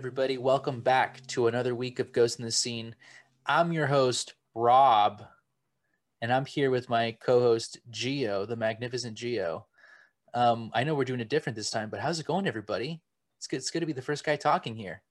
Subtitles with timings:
[0.00, 2.94] Everybody, welcome back to another week of Ghost in the Scene.
[3.44, 5.22] I'm your host, Rob,
[6.22, 9.66] and I'm here with my co-host Geo, the magnificent Geo.
[10.32, 13.02] Um, I know we're doing it different this time, but how's it going, everybody?
[13.36, 13.58] It's good.
[13.58, 15.02] It's good to be the first guy talking here.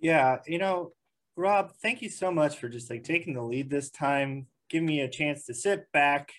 [0.00, 0.92] Yeah, you know,
[1.36, 5.02] Rob, thank you so much for just like taking the lead this time, giving me
[5.02, 6.32] a chance to sit back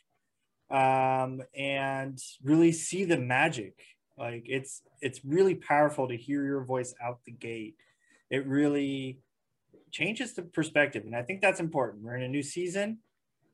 [0.72, 3.76] um, and really see the magic.
[4.20, 7.76] Like it's it's really powerful to hear your voice out the gate.
[8.30, 9.20] It really
[9.92, 12.04] changes the perspective, and I think that's important.
[12.04, 13.00] We're in a new season.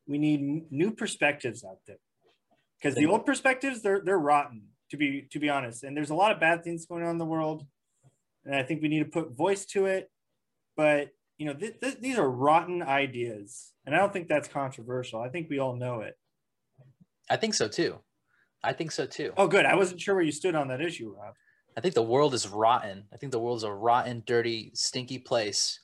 [0.08, 1.98] We need new perspectives out there
[2.78, 5.84] because the old perspectives they're they're rotten to be to be honest.
[5.84, 7.64] And there's a lot of bad things going on in the world,
[8.44, 10.10] and I think we need to put voice to it.
[10.76, 15.20] But you know, th- th- these are rotten ideas, and I don't think that's controversial.
[15.20, 16.18] I think we all know it.
[17.30, 18.00] I think so too.
[18.66, 19.32] I think so too.
[19.36, 19.64] Oh, good.
[19.64, 21.34] I wasn't sure where you stood on that issue, Rob.
[21.76, 23.04] I think the world is rotten.
[23.12, 25.80] I think the world is a rotten, dirty, stinky place,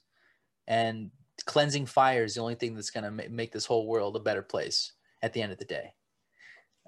[0.67, 1.11] and
[1.45, 4.21] cleansing fire is the only thing that's going to ma- make this whole world a
[4.21, 5.93] better place at the end of the day.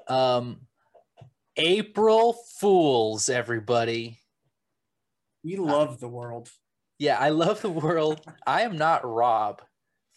[0.09, 0.63] Um,
[1.57, 4.19] April Fools, everybody.
[5.45, 6.51] We love the world.
[6.99, 8.21] Yeah, I love the world.
[8.47, 9.63] I am not Rob.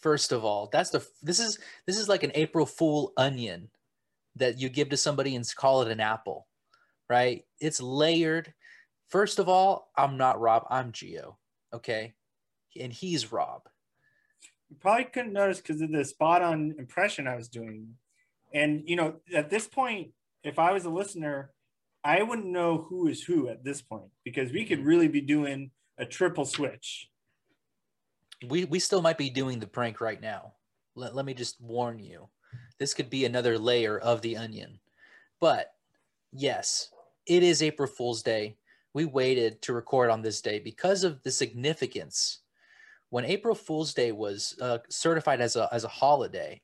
[0.00, 3.68] First of all, that's the this is this is like an April Fool onion
[4.38, 6.46] that you give to somebody and call it an apple,
[7.08, 7.44] right?
[7.60, 8.52] It's layered.
[9.08, 10.66] First of all, I'm not Rob.
[10.70, 11.38] I'm Geo.
[11.72, 12.14] Okay,
[12.78, 13.62] and he's Rob.
[14.70, 17.94] You probably couldn't notice because of the spot on impression I was doing.
[18.52, 20.10] And you know, at this point,
[20.42, 21.52] if I was a listener,
[22.04, 24.88] I wouldn't know who is who at this point because we could mm-hmm.
[24.88, 27.10] really be doing a triple switch.
[28.48, 30.54] We we still might be doing the prank right now.
[30.94, 32.28] Let, let me just warn you.
[32.78, 34.78] This could be another layer of the onion.
[35.40, 35.72] But
[36.32, 36.90] yes,
[37.26, 38.56] it is April Fool's Day.
[38.94, 42.40] We waited to record on this day because of the significance.
[43.10, 46.60] When April Fool's Day was uh, certified as a as a holiday,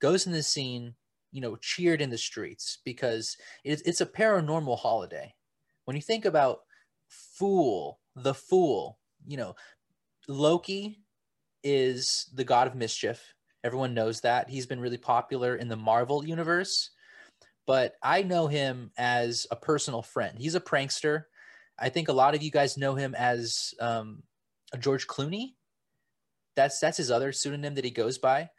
[0.00, 0.94] Ghost in the Scene,
[1.32, 5.34] you know, cheered in the streets because it's it's a paranormal holiday.
[5.84, 6.60] When you think about
[7.08, 9.54] Fool, the Fool, you know,
[10.26, 11.00] Loki
[11.62, 13.34] is the god of mischief.
[13.64, 14.48] Everyone knows that.
[14.48, 16.90] He's been really popular in the Marvel universe,
[17.66, 20.38] but I know him as a personal friend.
[20.38, 21.24] He's a prankster.
[21.78, 24.22] I think a lot of you guys know him as um,
[24.78, 25.54] George Clooney.
[26.56, 28.50] That's that's his other pseudonym that he goes by.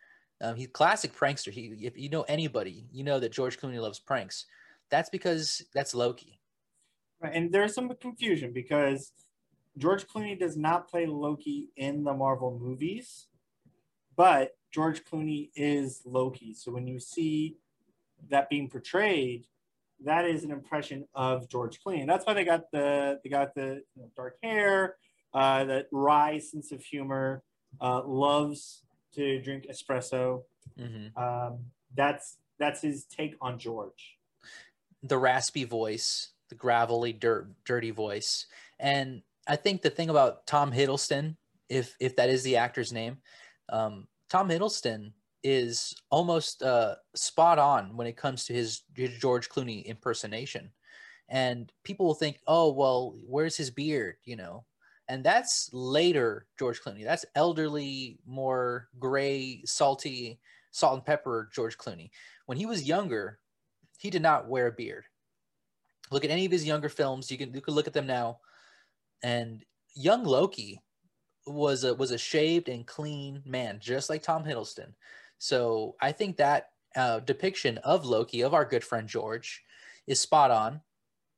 [0.42, 1.52] Um, he's classic prankster.
[1.52, 4.46] He, if you know anybody, you know that George Clooney loves pranks.
[4.90, 6.40] That's because that's Loki.
[7.22, 9.12] Right, and there's some confusion because
[9.78, 13.28] George Clooney does not play Loki in the Marvel movies,
[14.16, 16.53] but George Clooney is Loki.
[16.53, 17.57] So when you see
[18.30, 19.47] that being portrayed,
[20.06, 22.02] that is an impression of George Clooney.
[22.02, 24.96] And that's why they got the they got the you know, dark hair,
[25.34, 27.44] uh, that wry sense of humor,
[27.81, 28.84] uh, loves
[29.16, 30.44] to drink espresso.
[30.80, 31.22] Mm-hmm.
[31.22, 31.59] Um,
[31.96, 34.18] that's that's his take on George.
[35.03, 38.47] The raspy voice, the gravelly, dirt, dirty voice,
[38.80, 41.36] and I think the thing about Tom Hiddleston,
[41.69, 43.18] if if that is the actor's name,
[43.69, 45.12] um, Tom Hiddleston
[45.44, 48.84] is almost uh, spot on when it comes to his,
[49.19, 50.69] George Clooney impersonation.
[51.29, 54.16] And people will think, oh, well, where's his beard?
[54.23, 54.66] You know,
[55.07, 57.03] and that's later George Clooney.
[57.03, 60.39] That's elderly, more gray, salty,
[60.72, 62.09] salt and pepper George Clooney.
[62.45, 63.39] When he was younger,
[64.00, 65.06] he did not wear a beard.
[66.12, 67.30] Look at any of his younger films.
[67.30, 68.39] You can you can look at them now,
[69.21, 69.63] and
[69.95, 70.81] young Loki
[71.50, 74.94] was a was a shaved and clean man, just like Tom Hiddleston.
[75.38, 79.63] So I think that uh, depiction of Loki of our good friend George
[80.07, 80.81] is spot on,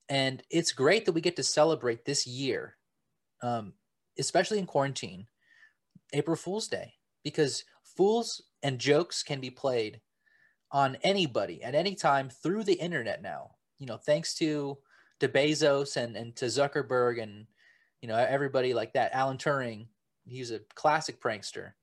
[0.09, 2.77] and it's great that we get to celebrate this year,
[3.41, 3.73] um,
[4.19, 5.27] especially in quarantine,
[6.13, 6.93] April Fool's Day,
[7.23, 10.01] because fools and jokes can be played
[10.71, 13.51] on anybody at any time through the internet now.
[13.77, 14.77] You know, thanks to
[15.19, 17.45] to Bezos and and to Zuckerberg and
[18.01, 19.13] you know everybody like that.
[19.13, 19.87] Alan Turing,
[20.25, 21.73] he's a classic prankster.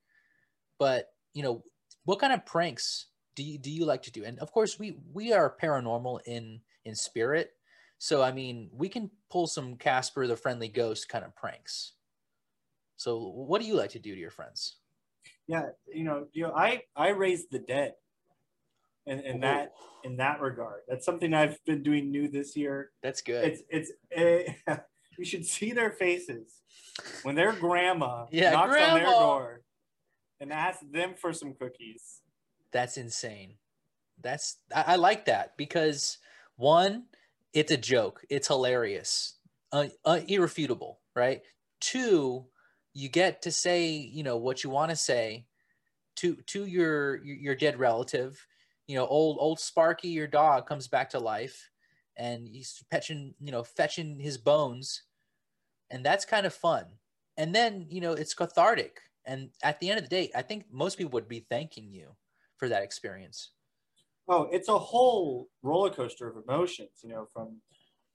[0.79, 1.63] But you know,
[2.05, 4.25] what kind of pranks do you do you like to do?
[4.25, 7.53] And of course, we we are paranormal in in spirit.
[7.99, 11.93] So I mean, we can pull some Casper the Friendly Ghost kind of pranks.
[12.97, 14.77] So what do you like to do to your friends?
[15.47, 17.95] Yeah, you know, you know, I I raise the dead.
[19.07, 19.73] In, in that
[20.05, 22.91] in that regard, that's something I've been doing new this year.
[23.03, 23.43] That's good.
[23.43, 24.53] It's it's eh,
[25.19, 26.61] you should see their faces
[27.23, 29.63] when their grandma Yeah, knocks on their door
[30.41, 32.21] and asks them for some cookies.
[32.73, 33.55] That's insane.
[34.21, 36.19] That's I, I like that because
[36.57, 37.05] one,
[37.53, 38.23] it's a joke.
[38.29, 39.35] It's hilarious,
[39.73, 41.43] uh, uh, irrefutable, right?
[41.81, 42.47] Two,
[42.95, 45.47] you get to say, you know, what you want to say
[46.17, 48.47] to to your your dead relative.
[48.87, 51.71] You know, old old Sparky, your dog, comes back to life,
[52.17, 55.03] and he's fetching, you know, fetching his bones,
[55.91, 56.85] and that's kind of fun.
[57.37, 59.01] And then, you know, it's cathartic.
[59.25, 62.17] And at the end of the day, I think most people would be thanking you
[62.57, 63.51] for that experience.
[64.29, 67.57] Oh, it's a whole roller coaster of emotions, you know, from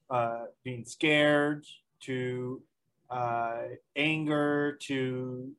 [0.10, 1.66] uh, being scared
[2.02, 2.62] to
[3.10, 3.64] uh,
[3.96, 5.52] anger to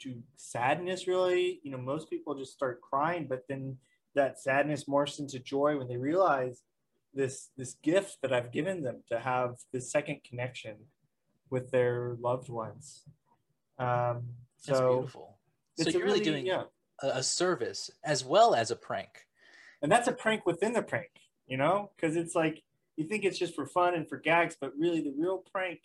[0.00, 1.06] to sadness.
[1.06, 3.76] Really, you know, most people just start crying, but then
[4.14, 6.62] that sadness morphs into joy when they realize
[7.14, 10.76] this this gift that I've given them to have this second connection
[11.50, 13.02] with their loved ones.
[13.78, 14.22] Um,
[14.56, 15.38] so That's beautiful.
[15.78, 16.62] So you're really, really doing yeah.
[17.02, 19.26] a, service as well as a prank.
[19.82, 21.10] And that's a prank within the prank,
[21.46, 22.62] you know, because it's like
[22.96, 25.80] you think it's just for fun and for gags, but really the real prank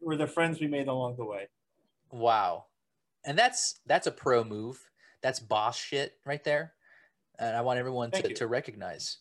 [0.00, 1.48] were the friends we made along the way.
[2.10, 2.66] Wow.
[3.24, 4.78] And that's that's a pro move.
[5.22, 6.74] That's boss shit right there.
[7.38, 9.18] And I want everyone to, to recognize.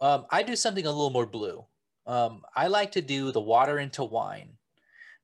[0.00, 1.64] Um, I do something a little more blue.
[2.06, 4.50] Um, I like to do the water into wine,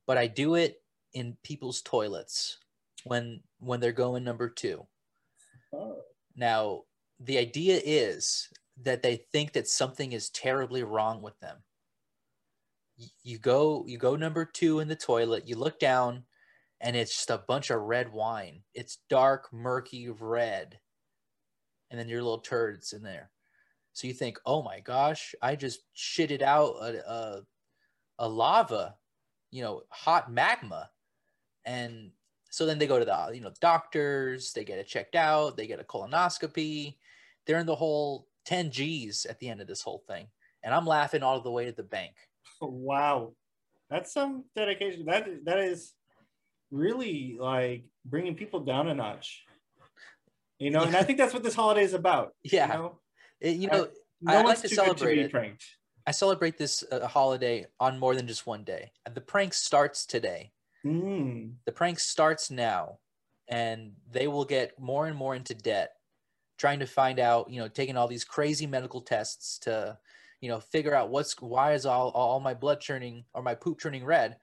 [0.06, 2.58] but I do it in people's toilets
[3.04, 4.86] when when they're going number two.
[5.72, 6.02] Oh.
[6.36, 6.82] Now,
[7.20, 8.48] the idea is
[8.82, 11.58] that they think that something is terribly wrong with them.
[13.22, 16.24] You go you go number 2 in the toilet, you look down
[16.80, 18.62] and it's just a bunch of red wine.
[18.74, 20.78] It's dark, murky red.
[21.90, 23.30] And then your little turds in there.
[23.92, 27.42] So you think, "Oh my gosh, I just shitted out a, a,
[28.18, 28.96] a lava,
[29.54, 30.90] you know, hot magma."
[31.64, 32.10] And
[32.50, 35.66] so then they go to the you know doctors, they get it checked out, they
[35.66, 36.96] get a colonoscopy.
[37.46, 40.28] They're in the whole 10 G's at the end of this whole thing.
[40.62, 42.14] And I'm laughing all the way to the bank.
[42.60, 43.34] Wow.
[43.90, 45.04] That's some dedication.
[45.04, 45.92] That that is
[46.70, 49.44] really like bringing people down a notch.
[50.58, 52.34] You know, and I think that's what this holiday is about.
[52.42, 52.66] Yeah.
[52.66, 52.98] You know,
[53.40, 53.88] it, you know
[54.26, 55.62] I, no I like to celebrate to it.
[56.06, 58.92] I celebrate this uh, holiday on more than just one day.
[59.12, 60.52] The prank starts today.
[60.84, 61.54] Mm.
[61.64, 62.98] The prank starts now,
[63.48, 65.92] and they will get more and more into debt
[66.58, 69.98] trying to find out, you know, taking all these crazy medical tests to,
[70.40, 73.80] you know, figure out what's why is all all my blood churning or my poop
[73.80, 74.36] turning red.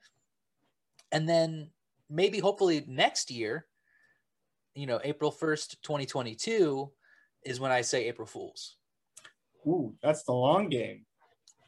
[1.10, 1.70] And then
[2.10, 3.66] maybe hopefully next year,
[4.74, 6.90] you know, April 1st, 2022
[7.44, 8.76] is when I say April Fools.
[9.66, 11.04] Ooh, that's the long game.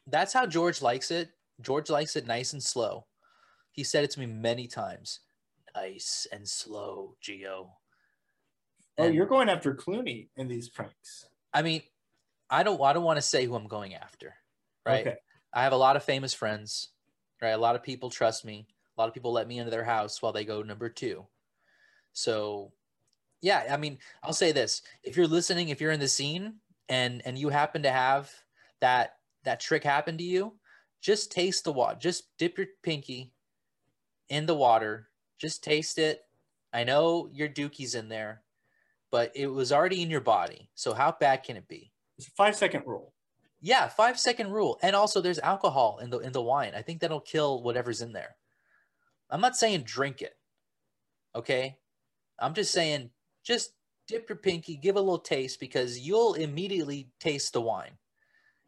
[0.07, 1.31] That's how George likes it.
[1.61, 3.07] George likes it nice and slow.
[3.71, 5.21] He said it to me many times.
[5.75, 7.73] Nice and slow, Geo.
[8.99, 11.27] Oh, you're going after Clooney in these pranks.
[11.53, 11.83] I mean,
[12.49, 14.35] I don't I don't want to say who I'm going after,
[14.87, 15.07] right?
[15.07, 15.17] Okay.
[15.53, 16.91] I have a lot of famous friends,
[17.43, 17.51] right?
[17.51, 18.67] A lot of people trust me.
[18.97, 21.27] A lot of people let me into their house while they go number two.
[22.13, 22.73] So,
[23.41, 26.55] yeah, I mean, I'll say this: if you're listening, if you're in the scene
[26.89, 28.31] and and you happen to have
[28.81, 30.55] that that trick happen to you,
[31.01, 31.97] just taste the water.
[32.01, 33.33] Just dip your pinky
[34.29, 35.09] in the water.
[35.39, 36.23] Just taste it.
[36.73, 38.45] I know your dookie's in there
[39.15, 40.69] but it was already in your body.
[40.75, 41.93] So how bad can it be?
[42.19, 43.13] It's a five second rule.
[43.61, 44.77] Yeah, five second rule.
[44.83, 46.73] And also there's alcohol in the in the wine.
[46.75, 48.35] I think that'll kill whatever's in there.
[49.31, 50.37] I'm not saying drink it.
[51.37, 51.79] Okay?
[52.41, 53.11] I'm just saying
[53.45, 53.75] just
[54.09, 57.97] dip your pinky, give a little taste because you'll immediately taste the wine.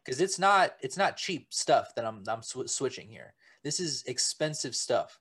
[0.07, 3.33] Cuz it's not it's not cheap stuff that I'm I'm sw- switching here.
[3.63, 5.19] This is expensive stuff.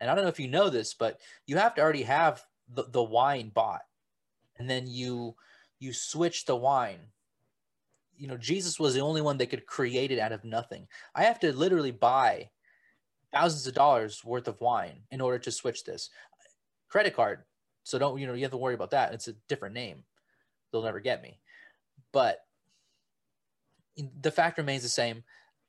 [0.00, 2.84] And I don't know if you know this, but you have to already have the,
[2.84, 3.82] the wine bought.
[4.58, 5.36] And then you
[5.78, 6.98] you switch the wine.
[8.16, 10.88] You know jesus was the only one that could create it out of nothing.
[11.14, 12.50] I have to literally buy
[13.32, 16.10] thousands of dollars worth of wine in order to switch this.
[16.88, 17.44] Credit card.
[17.84, 19.14] So don't you know you have to worry about that.
[19.14, 20.04] It's a different name.
[20.72, 21.38] They'll never get me.
[22.12, 22.38] But
[24.20, 25.22] the fact remains the same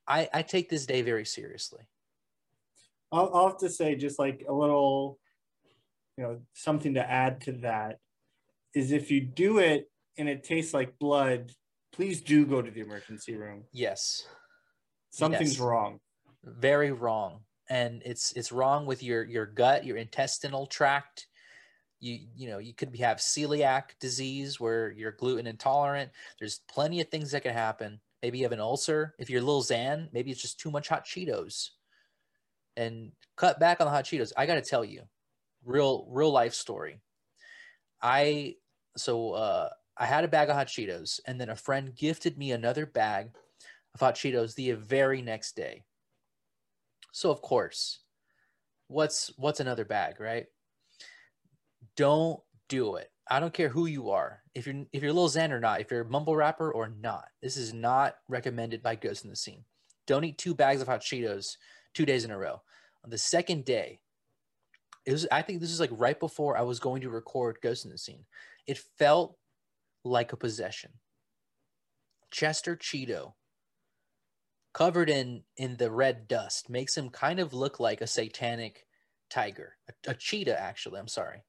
[0.08, 1.82] i i take this day very seriously
[3.12, 5.20] i'll, I'll have to say just like a little
[6.18, 8.00] you know something to add to that
[8.74, 11.52] is if you do it and it tastes like blood,
[11.92, 13.64] please do go to the emergency room.
[13.72, 14.28] Yes.
[15.10, 15.60] Something's yes.
[15.60, 16.00] wrong.
[16.44, 17.40] Very wrong.
[17.70, 21.28] And it's it's wrong with your your gut, your intestinal tract.
[22.00, 26.12] You you know, you could have celiac disease where you're gluten intolerant.
[26.38, 28.00] There's plenty of things that can happen.
[28.22, 29.14] Maybe you have an ulcer.
[29.20, 31.70] If you're a Lil Xan, maybe it's just too much hot Cheetos.
[32.78, 34.34] And cut back on the hot Cheetos.
[34.36, 35.04] I got to tell you,
[35.64, 37.02] real real life story.
[38.02, 38.56] I
[38.98, 42.52] so uh, I had a bag of hot Cheetos, and then a friend gifted me
[42.52, 43.32] another bag
[43.94, 45.84] of hot Cheetos the very next day.
[47.12, 48.00] So of course,
[48.88, 50.48] what's what's another bag, right?
[51.96, 53.10] Don't do it.
[53.28, 54.42] I don't care who you are.
[54.54, 57.26] If you're if you're Lil Xan or not, if you're a mumble rapper or not,
[57.42, 59.64] this is not recommended by Ghost in the Scene.
[60.06, 61.58] Don't eat two bags of hot Cheetos
[61.94, 62.62] two days in a row.
[63.04, 64.00] On the second day,
[65.06, 67.86] it was I think this is like right before I was going to record Ghost
[67.86, 68.26] in the Scene.
[68.68, 69.38] It felt
[70.04, 70.92] like a possession.
[72.32, 73.34] Chester Cheeto
[74.74, 78.86] covered in in the red dust makes him kind of look like a satanic
[79.30, 81.00] tiger, a, a cheetah actually.
[81.00, 81.44] I'm sorry.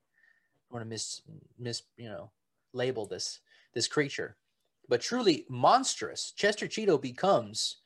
[0.70, 1.22] Want to miss
[1.58, 2.30] miss you know
[2.72, 3.40] label this
[3.74, 4.36] this creature,
[4.88, 6.32] but truly monstrous.
[6.36, 7.78] Chester Cheeto becomes,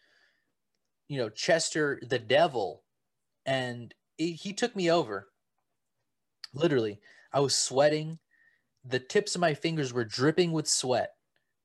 [1.09, 2.85] you know, Chester the devil,
[3.45, 5.29] and he, he took me over.
[6.55, 7.01] Literally,
[7.33, 8.19] I was sweating.
[8.85, 11.11] The tips of my fingers were dripping with sweat.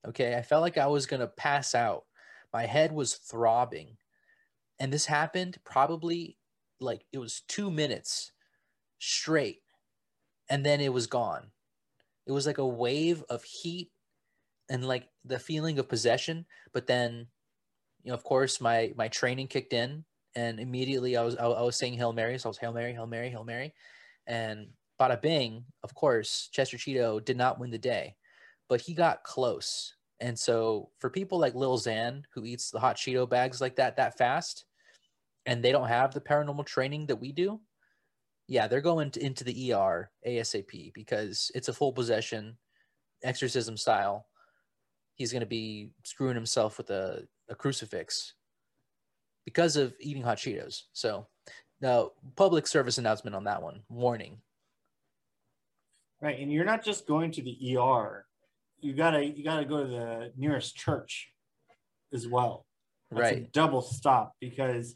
[0.06, 2.06] Okay, I felt like I was gonna pass out.
[2.54, 3.98] My head was throbbing,
[4.80, 6.38] and this happened probably
[6.80, 8.32] like it was two minutes
[9.00, 9.62] straight
[10.50, 11.52] and then it was gone.
[12.28, 13.92] It was like a wave of heat
[14.70, 16.46] and like the feeling of possession.
[16.74, 17.28] But then,
[18.04, 20.04] you know, of course, my my training kicked in,
[20.36, 22.94] and immediately I was I, I was saying Hail Mary, so I was Hail Mary,
[22.94, 23.74] Hail Mary, Hail Mary,
[24.28, 24.68] and
[25.00, 25.64] bada bing.
[25.84, 28.16] Of course, Chester Cheeto did not win the day,
[28.70, 29.94] but he got close.
[30.22, 33.98] And so for people like Lil Xan who eats the hot Cheeto bags like that
[33.98, 34.66] that fast,
[35.46, 37.60] and they don't have the paranormal training that we do,
[38.48, 42.58] yeah, they're going to, into the ER ASAP because it's a full possession,
[43.24, 44.28] exorcism style.
[45.16, 48.34] He's going to be screwing himself with a, a crucifix
[49.46, 50.84] because of eating hot Cheetos.
[50.94, 51.28] So,
[51.82, 53.82] no public service announcement on that one.
[53.90, 54.38] Warning.
[56.22, 58.26] Right, and you're not just going to the ER.
[58.80, 61.32] You gotta you gotta go to the nearest church
[62.14, 62.66] as well.
[63.12, 63.52] That's right.
[63.52, 64.96] double stop because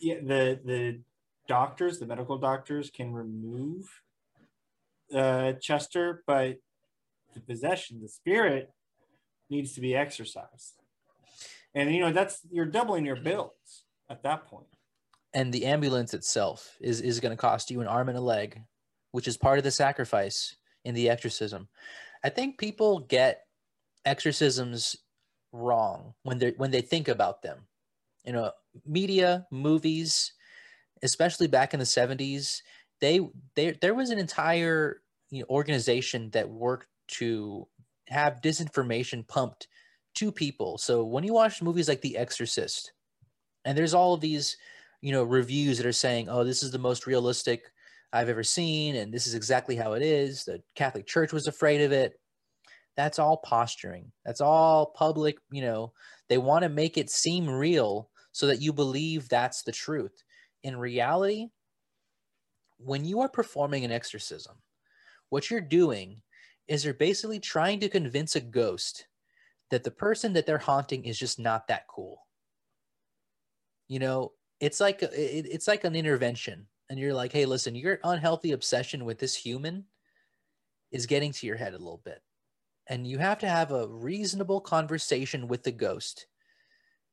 [0.00, 1.00] the the
[1.48, 3.88] doctors, the medical doctors, can remove
[5.14, 6.58] uh, Chester, but
[7.34, 8.72] the possession, the spirit,
[9.50, 10.80] needs to be exorcised.
[11.74, 14.66] And you know that's you're doubling your bills at that point.
[15.32, 18.62] And the ambulance itself is is going to cost you an arm and a leg,
[19.10, 21.68] which is part of the sacrifice in the exorcism.
[22.22, 23.42] I think people get
[24.04, 24.96] exorcisms
[25.52, 27.66] wrong when they when they think about them.
[28.24, 28.52] You know,
[28.86, 30.32] media, movies,
[31.04, 32.62] especially back in the 70s,
[33.00, 33.20] they
[33.56, 37.68] they there was an entire you know, organization that worked to
[38.08, 39.68] have disinformation pumped
[40.16, 40.78] to people.
[40.78, 42.92] So when you watch movies like The Exorcist,
[43.64, 44.56] and there's all of these,
[45.02, 47.72] you know, reviews that are saying, "Oh, this is the most realistic
[48.12, 51.80] I've ever seen, and this is exactly how it is." The Catholic Church was afraid
[51.82, 52.20] of it.
[52.96, 54.12] That's all posturing.
[54.24, 55.36] That's all public.
[55.50, 55.92] You know,
[56.28, 60.22] they want to make it seem real so that you believe that's the truth
[60.64, 61.48] in reality,
[62.78, 64.56] when you are performing an exorcism,
[65.28, 66.20] what you're doing
[66.66, 69.06] is you're basically trying to convince a ghost
[69.70, 72.26] that the person that they're haunting is just not that cool.
[73.88, 77.98] You know, it's like it, it's like an intervention, and you're like, "Hey, listen, your
[78.02, 79.84] unhealthy obsession with this human
[80.90, 82.22] is getting to your head a little bit,
[82.88, 86.26] and you have to have a reasonable conversation with the ghost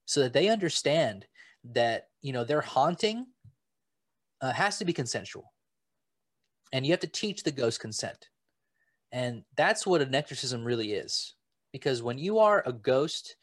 [0.05, 1.25] so that they understand
[1.63, 3.25] that you know they're haunting
[4.41, 5.53] uh, has to be consensual.
[6.74, 8.29] And you have to teach the ghost consent.
[9.12, 11.36] And that's what an exorcism really is.
[11.74, 13.36] Because when you are a ghost,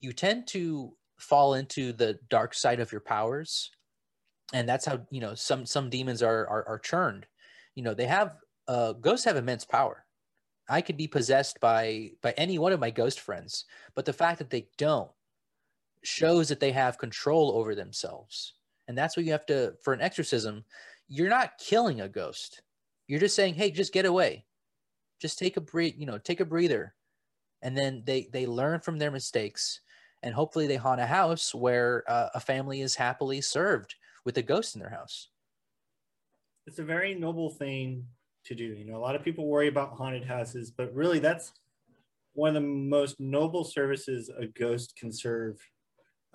[0.00, 3.70] you tend to fall into the dark side of your powers.
[4.52, 7.26] And that's how, you know, some some demons are are, are churned.
[7.74, 8.36] You know, they have
[8.66, 10.04] uh, ghosts have immense power.
[10.68, 13.64] I could be possessed by by any one of my ghost friends,
[13.94, 15.10] but the fact that they don't
[16.02, 18.54] shows that they have control over themselves
[18.88, 20.64] and that's what you have to, for an exorcism,
[21.08, 22.62] you're not killing a ghost.
[23.06, 24.46] You're just saying, hey, just get away.
[25.20, 26.94] Just take a breathe, you know, take a breather.
[27.62, 29.80] And then they, they learn from their mistakes.
[30.22, 34.42] And hopefully they haunt a house where uh, a family is happily served with a
[34.42, 35.28] ghost in their house.
[36.66, 38.04] It's a very noble thing
[38.46, 38.64] to do.
[38.64, 41.52] You know, a lot of people worry about haunted houses, but really that's
[42.32, 45.58] one of the most noble services a ghost can serve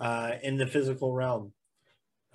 [0.00, 1.52] uh, in the physical realm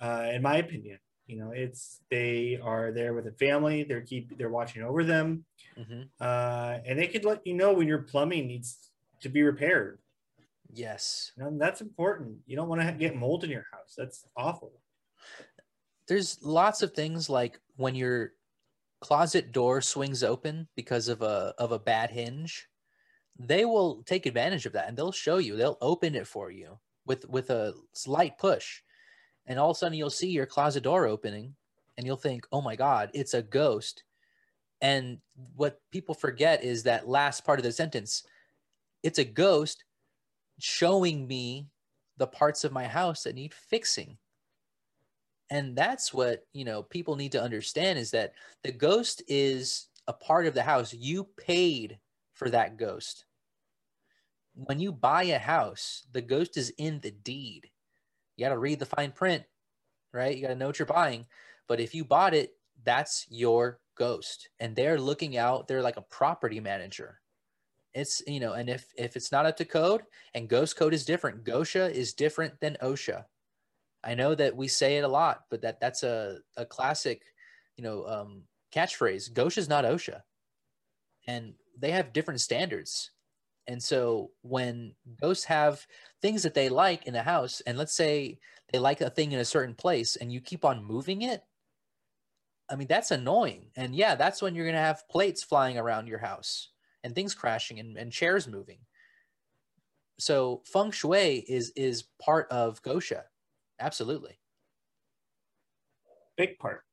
[0.00, 0.98] uh, in my opinion.
[1.26, 3.84] You know, it's they are there with a the family.
[3.84, 5.44] They're keep they're watching over them,
[5.78, 6.02] mm-hmm.
[6.20, 8.90] uh, and they could let you know when your plumbing needs
[9.20, 10.00] to be repaired.
[10.72, 12.38] Yes, and that's important.
[12.46, 13.94] You don't want to get mold in your house.
[13.96, 14.72] That's awful.
[16.08, 18.32] There's lots of things like when your
[19.00, 22.66] closet door swings open because of a of a bad hinge.
[23.38, 25.56] They will take advantage of that and they'll show you.
[25.56, 28.82] They'll open it for you with with a slight push
[29.46, 31.54] and all of a sudden you'll see your closet door opening
[31.96, 34.04] and you'll think, oh my God, it's a ghost.
[34.80, 35.18] And
[35.56, 38.24] what people forget is that last part of the sentence
[39.02, 39.84] it's a ghost
[40.58, 41.66] showing me
[42.18, 44.18] the parts of my house that need fixing.
[45.48, 50.12] And that's what, you know, people need to understand is that the ghost is a
[50.12, 50.92] part of the house.
[50.92, 51.98] You paid
[52.34, 53.24] for that ghost.
[54.54, 57.70] When you buy a house, the ghost is in the deed.
[58.40, 59.44] You got to read the fine print,
[60.14, 60.34] right?
[60.34, 61.26] You got to know what you're buying.
[61.68, 64.48] But if you bought it, that's your ghost.
[64.58, 67.20] And they're looking out they're like a property manager.
[67.92, 71.04] It's you know and if if it's not up to code and ghost code is
[71.04, 73.24] different gosha is different than osha.
[74.02, 77.20] I know that we say it a lot but that that's a, a classic
[77.76, 78.44] you know um,
[78.74, 79.32] catchphrase.
[79.32, 80.22] Gosha is not osha.
[81.26, 83.10] And they have different standards
[83.70, 85.86] and so when ghosts have
[86.20, 88.38] things that they like in the house and let's say
[88.72, 91.42] they like a thing in a certain place and you keep on moving it
[92.70, 93.66] I mean, that's annoying.
[93.76, 96.68] And yeah, that's when you're going to have plates flying around your house
[97.02, 98.78] and things crashing and, and chairs moving.
[100.18, 103.22] So feng shui is is part of Gosha.
[103.80, 104.38] Absolutely.
[106.36, 106.84] Big part.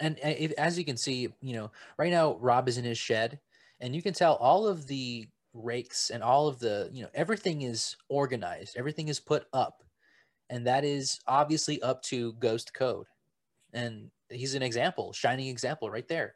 [0.00, 3.38] And if, as you can see, you know, right now Rob is in his shed
[3.80, 7.62] and you can tell all of the rakes and all of the, you know, everything
[7.62, 8.76] is organized.
[8.76, 9.82] Everything is put up.
[10.48, 13.06] And that is obviously up to ghost code.
[13.72, 16.34] And he's an example, shining example right there.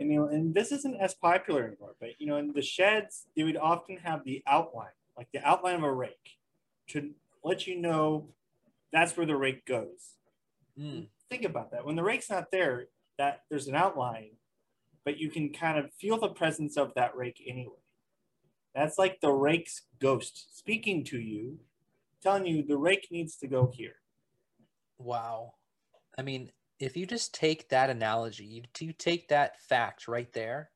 [0.00, 3.26] And you know, and this isn't as popular anymore, but you know, in the sheds,
[3.36, 4.86] they would often have the outline,
[5.16, 6.38] like the outline of a rake,
[6.90, 7.10] to
[7.42, 8.28] let you know
[8.92, 10.14] that's where the rake goes.
[10.78, 11.08] Mm.
[11.28, 11.84] Think about that.
[11.84, 12.86] When the rake's not there,
[13.18, 14.30] that there's an outline,
[15.04, 17.74] but you can kind of feel the presence of that rake anyway.
[18.78, 21.58] That's like the rake's ghost speaking to you,
[22.22, 23.96] telling you the rake needs to go here.
[24.98, 25.54] Wow.
[26.16, 30.70] I mean, if you just take that analogy, you, you take that fact right there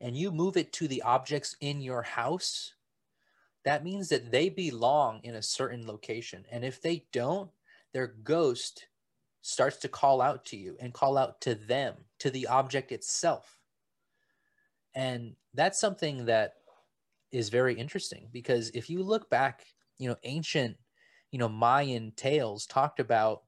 [0.00, 2.74] and you move it to the objects in your house,
[3.64, 6.44] that means that they belong in a certain location.
[6.50, 7.50] And if they don't,
[7.92, 8.88] their ghost
[9.42, 13.56] starts to call out to you and call out to them, to the object itself.
[14.96, 16.54] And that's something that
[17.32, 19.66] is very interesting because if you look back,
[19.98, 20.76] you know, ancient,
[21.30, 23.42] you know, Mayan tales talked about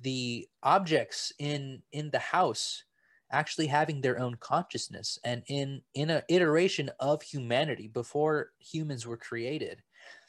[0.00, 2.84] the objects in in the house
[3.30, 9.16] actually having their own consciousness and in in an iteration of humanity before humans were
[9.16, 9.82] created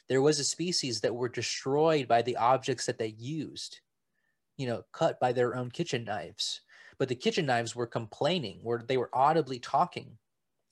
[0.08, 3.80] there was a species that were destroyed by the objects that they used
[4.56, 6.60] you know cut by their own kitchen knives.
[6.98, 10.16] But the kitchen knives were complaining where they were audibly talking.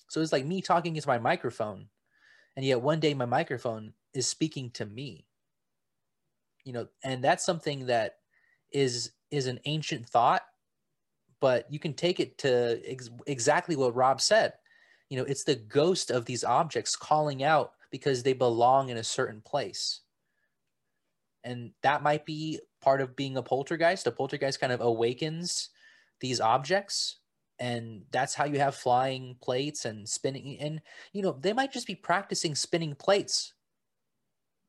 [0.08, 1.88] So it's like me talking into my microphone
[2.56, 5.26] and yet one day my microphone is speaking to me
[6.64, 8.16] you know and that's something that
[8.72, 10.42] is is an ancient thought,
[11.40, 14.54] but you can take it to ex- exactly what Rob said.
[15.10, 19.04] You know, it's the ghost of these objects calling out because they belong in a
[19.04, 20.00] certain place.
[21.42, 24.06] And that might be part of being a poltergeist.
[24.06, 25.70] A poltergeist kind of awakens
[26.20, 27.16] these objects
[27.58, 30.80] and that's how you have flying plates and spinning and
[31.12, 33.54] you know they might just be practicing spinning plates.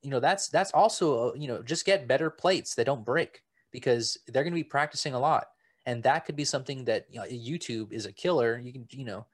[0.01, 3.41] You know that's that's also uh, you know just get better plates that don't break
[3.71, 5.47] because they're going to be practicing a lot.
[5.87, 8.59] And that could be something that you know, youtube is a killer.
[8.59, 9.25] You can you know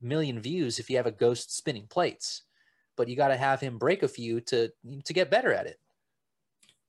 [0.00, 2.42] million views if you have a ghost spinning plates
[2.96, 4.70] but you got to have him break a few to
[5.04, 5.78] to get better at it.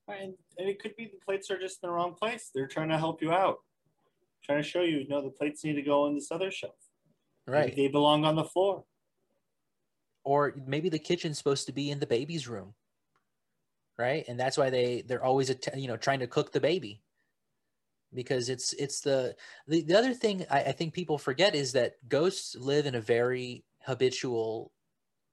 [0.08, 2.50] And, and it could be the plates are just in the wrong place.
[2.56, 3.58] They're trying to help you out
[4.48, 6.76] trying to show you, you know the plates need to go on this other shelf.
[7.46, 7.70] Right.
[7.70, 8.84] maybe they belong on the floor.
[10.24, 12.74] Or maybe the kitchen's supposed to be in the baby's room.
[13.98, 14.26] Right?
[14.28, 17.02] And that's why they they're always you know trying to cook the baby.
[18.14, 19.36] Because it's it's the
[19.68, 23.02] the, the other thing I, I think people forget is that ghosts live in a
[23.02, 24.72] very habitual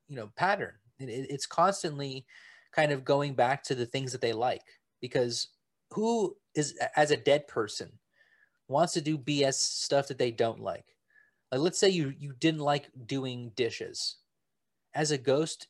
[0.09, 0.75] you know pattern.
[0.99, 2.27] It, it's constantly
[2.73, 4.63] kind of going back to the things that they like.
[5.01, 5.49] Because
[5.91, 7.93] who is as a dead person
[8.69, 10.97] wants to do BS stuff that they don't like.
[11.53, 14.17] Like let's say you you didn't like doing dishes.
[14.95, 15.69] As a ghost,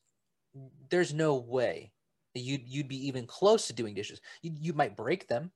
[0.90, 1.92] there's no way
[2.34, 4.20] you'd you'd be even close to doing dishes.
[4.42, 5.50] You you might break them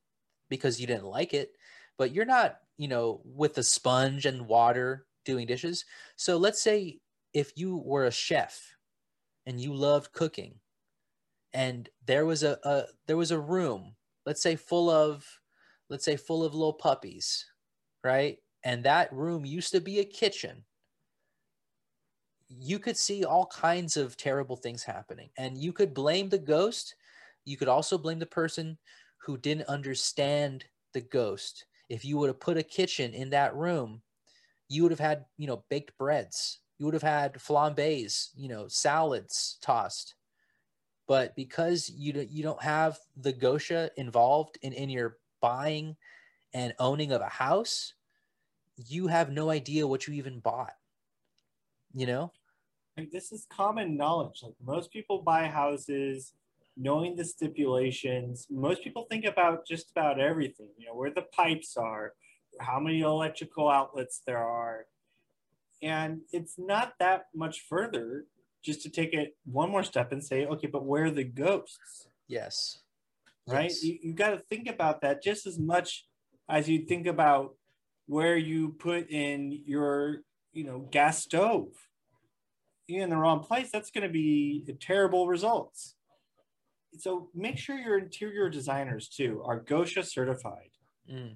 [0.49, 1.51] because you didn't like it,
[1.97, 5.85] but you're not, you know, with a sponge and water doing dishes.
[6.15, 6.99] So let's say
[7.33, 8.75] if you were a chef
[9.45, 10.55] and you loved cooking
[11.53, 15.25] and there was a, a there was a room, let's say full of
[15.89, 17.45] let's say full of little puppies,
[18.03, 18.37] right?
[18.63, 20.63] And that room used to be a kitchen
[22.49, 25.29] you could see all kinds of terrible things happening.
[25.37, 26.95] And you could blame the ghost.
[27.45, 28.77] You could also blame the person
[29.17, 31.65] who didn't understand the ghost.
[31.89, 34.01] if you would have put a kitchen in that room,
[34.67, 36.59] you would have had, you know, baked breads.
[36.77, 40.13] You would have had flambés, you know, salads tossed.
[41.07, 45.95] But because you don't, you don't have the gosha involved in, in your buying
[46.53, 47.93] and owning of a house,
[48.75, 50.73] you have no idea what you even bought.
[51.93, 52.31] You know?
[52.97, 54.41] Like this is common knowledge.
[54.43, 56.33] Like most people buy houses
[56.75, 58.47] knowing the stipulations.
[58.49, 62.13] Most people think about just about everything, you know, where the pipes are,
[62.59, 64.85] how many electrical outlets there are.
[65.81, 68.25] And it's not that much further
[68.61, 72.07] just to take it one more step and say, okay, but where are the ghosts?
[72.27, 72.79] Yes.
[73.51, 73.69] Right?
[73.69, 73.83] Yes.
[73.83, 76.05] You, you got to think about that just as much
[76.49, 77.55] as you think about
[78.07, 81.67] where you put in your, you know, gas stove.
[82.87, 85.95] You're in the wrong place, that's going to be terrible results.
[86.97, 90.71] So make sure your interior designers too are Gosha certified.
[91.11, 91.35] Mm.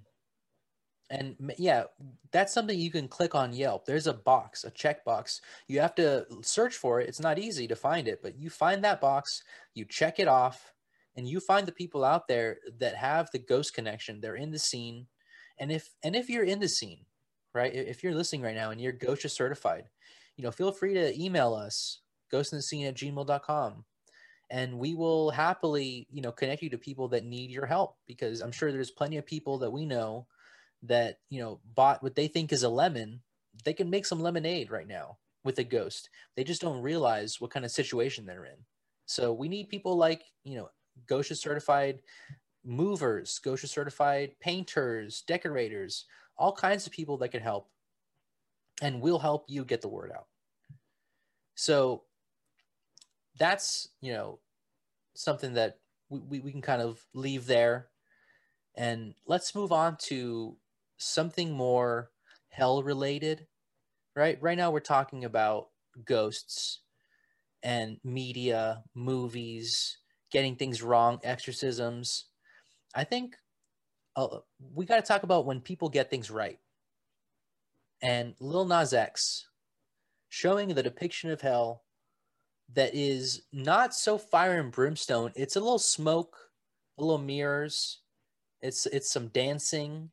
[1.11, 1.83] And yeah,
[2.31, 3.85] that's something you can click on Yelp.
[3.85, 5.41] There's a box, a check box.
[5.67, 7.07] You have to search for it.
[7.07, 9.43] It's not easy to find it, but you find that box,
[9.75, 10.72] you check it off,
[11.15, 14.19] and you find the people out there that have the ghost connection.
[14.19, 15.07] They're in the scene.
[15.59, 17.05] And if and if you're in the scene,
[17.53, 17.73] right?
[17.73, 19.89] If you're listening right now and you're Gosha certified,
[20.37, 23.85] you know, feel free to email us, ghostinthescene at gmail.com
[24.49, 28.41] and we will happily you know connect you to people that need your help because
[28.41, 30.25] i'm sure there's plenty of people that we know
[30.81, 33.19] that you know bought what they think is a lemon
[33.63, 37.51] they can make some lemonade right now with a ghost they just don't realize what
[37.51, 38.57] kind of situation they're in
[39.05, 40.69] so we need people like you know
[41.05, 41.99] gosha certified
[42.65, 46.05] movers gosha certified painters decorators
[46.37, 47.69] all kinds of people that can help
[48.81, 50.27] and we'll help you get the word out.
[51.55, 52.03] So
[53.37, 54.39] that's you know
[55.15, 55.77] something that
[56.09, 57.87] we, we, we can kind of leave there.
[58.75, 60.57] And let's move on to
[60.97, 62.09] something more
[62.49, 63.47] hell related
[64.15, 64.37] right?
[64.41, 65.69] Right now we're talking about
[66.05, 66.81] ghosts
[67.63, 69.97] and media movies
[70.33, 72.25] getting things wrong exorcisms
[72.93, 73.37] i think
[74.15, 74.39] uh,
[74.75, 76.59] we got to talk about when people get things right
[78.01, 79.47] and lil nas x
[80.29, 81.83] showing the depiction of hell
[82.73, 85.31] that is not so fire and brimstone.
[85.35, 86.35] It's a little smoke,
[86.97, 87.99] a little mirrors.
[88.61, 90.09] It's it's some dancing.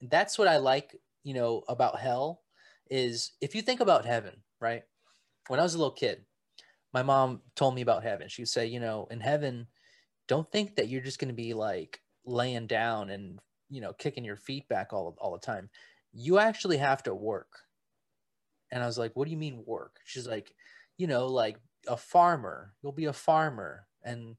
[0.00, 2.42] That's what I like, you know, about hell
[2.90, 4.82] is if you think about heaven, right?
[5.48, 6.24] When I was a little kid,
[6.92, 8.28] my mom told me about heaven.
[8.28, 9.66] She'd say, you know, in heaven,
[10.26, 14.24] don't think that you're just going to be like laying down and, you know, kicking
[14.24, 15.68] your feet back all all the time.
[16.12, 17.60] You actually have to work.
[18.70, 19.96] And I was like, what do you mean work?
[20.04, 20.52] She's like,
[20.96, 22.74] you know, like a farmer.
[22.82, 24.36] You'll be a farmer and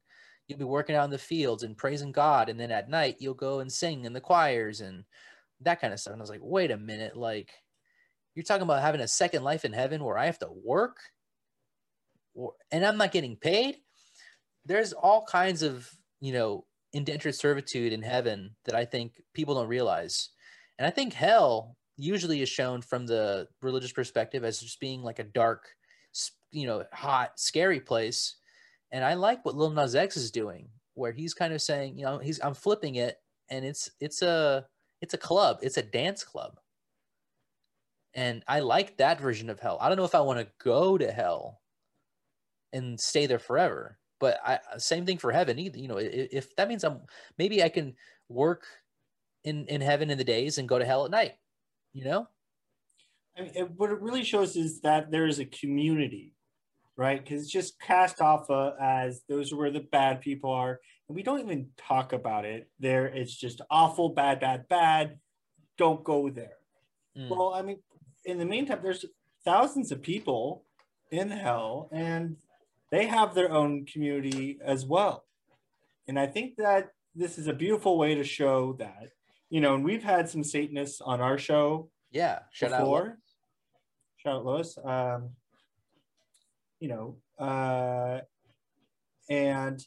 [0.47, 2.49] you'll be working out in the fields and praising God.
[2.49, 5.03] And then at night, you'll go and sing in the choirs and
[5.61, 6.13] that kind of stuff.
[6.13, 7.15] And I was like, wait a minute.
[7.15, 7.51] Like,
[8.35, 10.97] you're talking about having a second life in heaven where I have to work
[12.39, 13.77] or, and I'm not getting paid.
[14.65, 15.89] There's all kinds of,
[16.21, 20.29] you know, indentured servitude in heaven that I think people don't realize.
[20.77, 25.19] And I think hell usually is shown from the religious perspective as just being like
[25.19, 25.67] a dark,
[26.51, 28.37] you know, hot, scary place.
[28.91, 32.05] And I like what Lil Nas X is doing, where he's kind of saying, you
[32.05, 33.17] know, he's I'm flipping it,
[33.51, 34.65] and it's it's a
[35.01, 36.53] it's a club, it's a dance club.
[38.15, 39.77] And I like that version of hell.
[39.79, 41.59] I don't know if I want to go to hell
[42.73, 45.79] and stay there forever, but I same thing for heaven either.
[45.79, 47.01] You know, if, if that means I'm
[47.37, 47.95] maybe I can
[48.27, 48.65] work
[49.43, 51.33] in in heaven in the days and go to hell at night.
[51.93, 52.27] You know,
[53.37, 56.33] I mean, it, what it really shows is that there is a community,
[56.97, 57.23] right?
[57.23, 61.15] Because it's just cast off uh, as those are where the bad people are, and
[61.15, 62.69] we don't even talk about it.
[62.79, 65.17] There, it's just awful, bad, bad, bad.
[65.77, 66.57] Don't go there.
[67.17, 67.29] Mm.
[67.29, 67.79] Well, I mean,
[68.25, 69.05] in the meantime, there's
[69.45, 70.65] thousands of people
[71.11, 72.35] in hell, and
[72.91, 75.25] they have their own community as well.
[76.07, 79.09] And I think that this is a beautiful way to show that.
[79.49, 82.39] You know, and we've had some Satanists on our show yeah.
[82.51, 82.79] Shout out.
[82.79, 82.99] before.
[82.99, 83.17] Lois.
[84.17, 84.77] Shout out Lois.
[84.83, 85.29] Um,
[86.79, 88.21] you know, uh,
[89.29, 89.83] and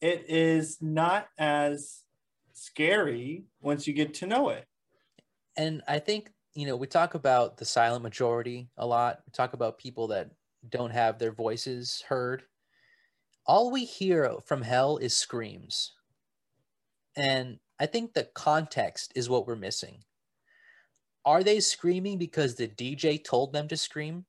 [0.00, 2.02] it is not as
[2.52, 4.66] scary once you get to know it.
[5.56, 9.20] and I think you know we talk about the silent majority a lot.
[9.26, 10.30] We talk about people that
[10.70, 12.44] don't have their voices heard.
[13.46, 15.92] All we hear from hell is screams,
[17.16, 20.04] and I think the context is what we're missing.
[21.26, 24.24] Are they screaming because the DJ told them to scream?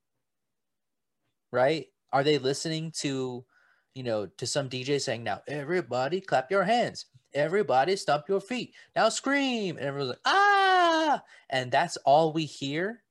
[1.51, 1.87] Right?
[2.11, 3.45] Are they listening to,
[3.93, 8.75] you know, to some DJ saying, "Now everybody clap your hands, everybody stomp your feet.
[8.95, 9.77] Now scream.
[9.77, 11.23] And everyone's like, ah.
[11.49, 13.03] And that's all we hear.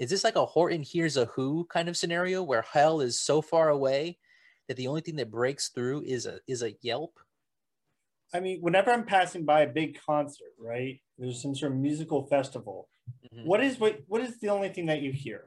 [0.00, 3.42] Is this like a Horton hears a who kind of scenario where hell is so
[3.42, 4.16] far away
[4.66, 7.20] that the only thing that breaks through is a is a yelp?
[8.32, 10.98] I mean, whenever I'm passing by a big concert, right?
[11.18, 12.88] There's some sort of musical festival.
[13.34, 13.46] Mm-hmm.
[13.46, 15.44] What is what what is the only thing that you hear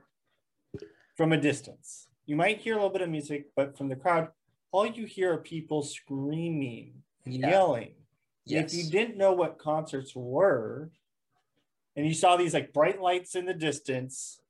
[1.18, 2.10] from a distance?
[2.28, 4.30] You might hear a little bit of music, but from the crowd,
[4.72, 6.94] all you hear are people screaming
[7.26, 7.50] and yeah.
[7.50, 7.94] yelling.
[8.46, 8.72] Yes.
[8.72, 10.92] If you didn't know what concerts were,
[11.96, 14.42] and you saw these like bright lights in the distance,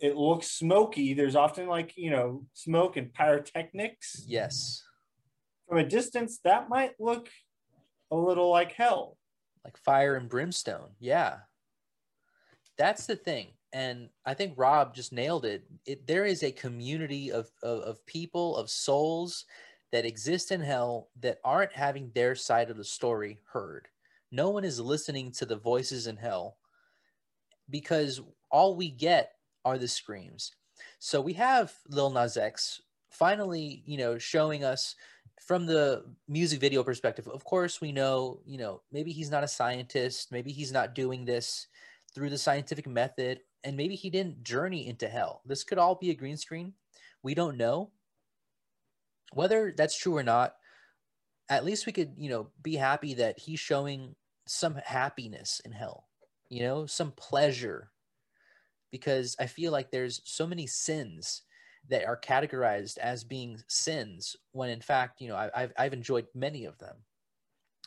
[0.00, 1.14] it looks smoky.
[1.14, 4.24] There's often like, you know, smoke and pyrotechnics.
[4.26, 4.84] Yes.
[5.68, 7.28] From a distance, that might look
[8.10, 9.16] a little like hell.
[9.64, 10.90] Like fire and brimstone.
[10.98, 11.38] Yeah.
[12.76, 13.48] That's the thing.
[13.72, 15.64] And I think Rob just nailed it.
[15.84, 19.44] it there is a community of, of, of people, of souls
[19.92, 23.88] that exist in hell that aren't having their side of the story heard.
[24.30, 26.56] No one is listening to the voices in hell
[27.68, 29.32] because all we get
[29.68, 30.52] are the screams.
[30.98, 34.94] So we have Lil Nas X finally, you know, showing us
[35.46, 37.28] from the music video perspective.
[37.28, 41.24] Of course, we know, you know, maybe he's not a scientist, maybe he's not doing
[41.24, 41.66] this
[42.14, 45.42] through the scientific method, and maybe he didn't journey into hell.
[45.44, 46.72] This could all be a green screen.
[47.22, 47.90] We don't know.
[49.34, 50.54] Whether that's true or not,
[51.50, 54.14] at least we could, you know, be happy that he's showing
[54.46, 56.08] some happiness in hell,
[56.48, 57.90] you know, some pleasure
[58.90, 61.42] because I feel like there's so many sins
[61.88, 66.26] that are categorized as being sins when in fact, you know, I, have I've enjoyed
[66.34, 66.96] many of them.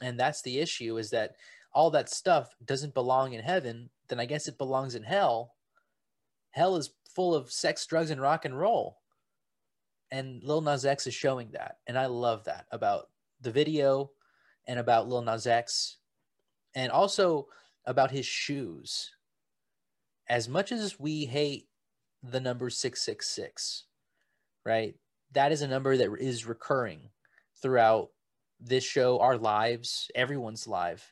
[0.01, 1.35] And that's the issue is that
[1.73, 5.55] all that stuff doesn't belong in heaven, then I guess it belongs in hell.
[6.51, 8.97] Hell is full of sex, drugs, and rock and roll.
[10.11, 11.77] And Lil Nas X is showing that.
[11.87, 13.09] And I love that about
[13.39, 14.11] the video
[14.67, 15.97] and about Lil Nas X
[16.75, 17.47] and also
[17.85, 19.11] about his shoes
[20.31, 21.67] as much as we hate
[22.23, 23.83] the number 666,
[24.65, 24.95] right?
[25.33, 27.09] That is a number that is recurring
[27.61, 28.11] throughout
[28.57, 31.03] this show, our lives, everyone's live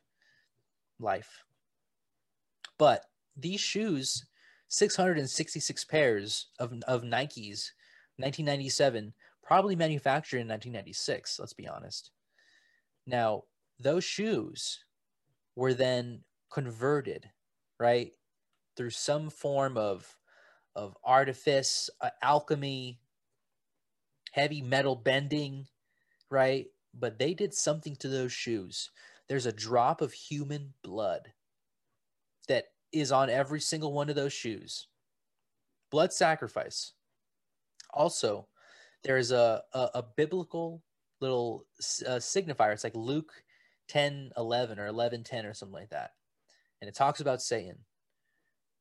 [1.02, 1.44] life.
[2.78, 4.26] But these shoes,
[4.70, 7.72] 666 pairs of, of Nikes,
[8.16, 12.12] 1997, probably manufactured in 1996, let's be honest.
[13.06, 13.44] Now,
[13.82, 14.80] those shoes
[15.58, 17.30] were then converted,
[17.82, 18.14] right,
[18.80, 20.16] through some form of
[20.74, 22.98] of artifice, uh, alchemy,
[24.32, 25.66] heavy metal bending,
[26.32, 26.68] right?
[26.98, 28.92] But they did something to those shoes.
[29.28, 31.34] There's a drop of human blood
[32.48, 34.88] that is on every single one of those shoes.
[35.92, 36.94] Blood sacrifice.
[37.94, 38.48] Also,
[39.04, 40.84] there is a, a, a biblical
[41.20, 41.66] little
[42.08, 42.72] uh, signifier.
[42.72, 43.44] It's like Luke
[43.90, 46.12] 10 11 or 11 10 or something like that.
[46.80, 47.80] And it talks about Satan.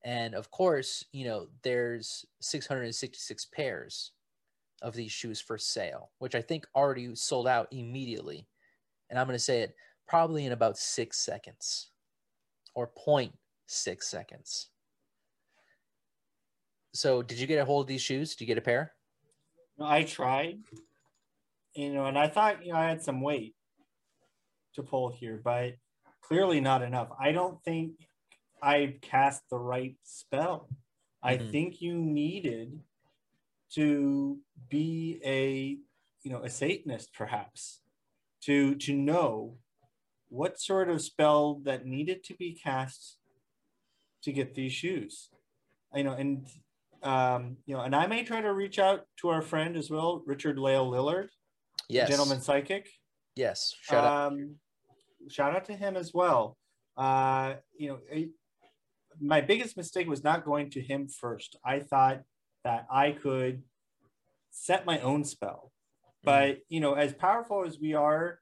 [0.05, 4.13] And of course, you know, there's 666 pairs
[4.83, 8.47] of these shoes for sale, which I think already sold out immediately.
[9.11, 9.75] And I'm going to say it
[10.07, 11.91] probably in about six seconds
[12.75, 14.69] or 0.6 seconds.
[16.95, 18.35] So, did you get a hold of these shoes?
[18.35, 18.93] Did you get a pair?
[19.81, 20.59] I tried,
[21.75, 23.55] you know, and I thought, you know, I had some weight
[24.75, 25.75] to pull here, but
[26.23, 27.09] clearly not enough.
[27.21, 28.08] I don't think
[28.63, 30.69] I cast the right spell.
[31.25, 31.29] Mm-hmm.
[31.29, 32.81] I think you needed
[33.75, 35.79] to be a
[36.23, 37.81] you know a Satanist perhaps
[38.43, 39.57] to to know
[40.29, 43.19] what sort of spell that needed to be cast
[44.23, 45.31] to get these shoes.
[45.95, 46.47] You know, and
[47.03, 50.23] um, you know, and I may try to reach out to our friend as well,
[50.27, 51.29] Richard Lael Lillard,
[51.89, 52.89] yes, gentleman psychic.
[53.37, 55.31] Yes, shout um, out.
[55.31, 56.57] Shout out to him as well.
[56.97, 57.99] Uh, you know,
[59.21, 61.57] my biggest mistake was not going to him first.
[61.65, 62.23] I thought
[62.65, 63.63] that I could
[64.51, 65.73] set my own spell.
[66.25, 66.61] But, mm-hmm.
[66.69, 68.41] you know, as powerful as we are,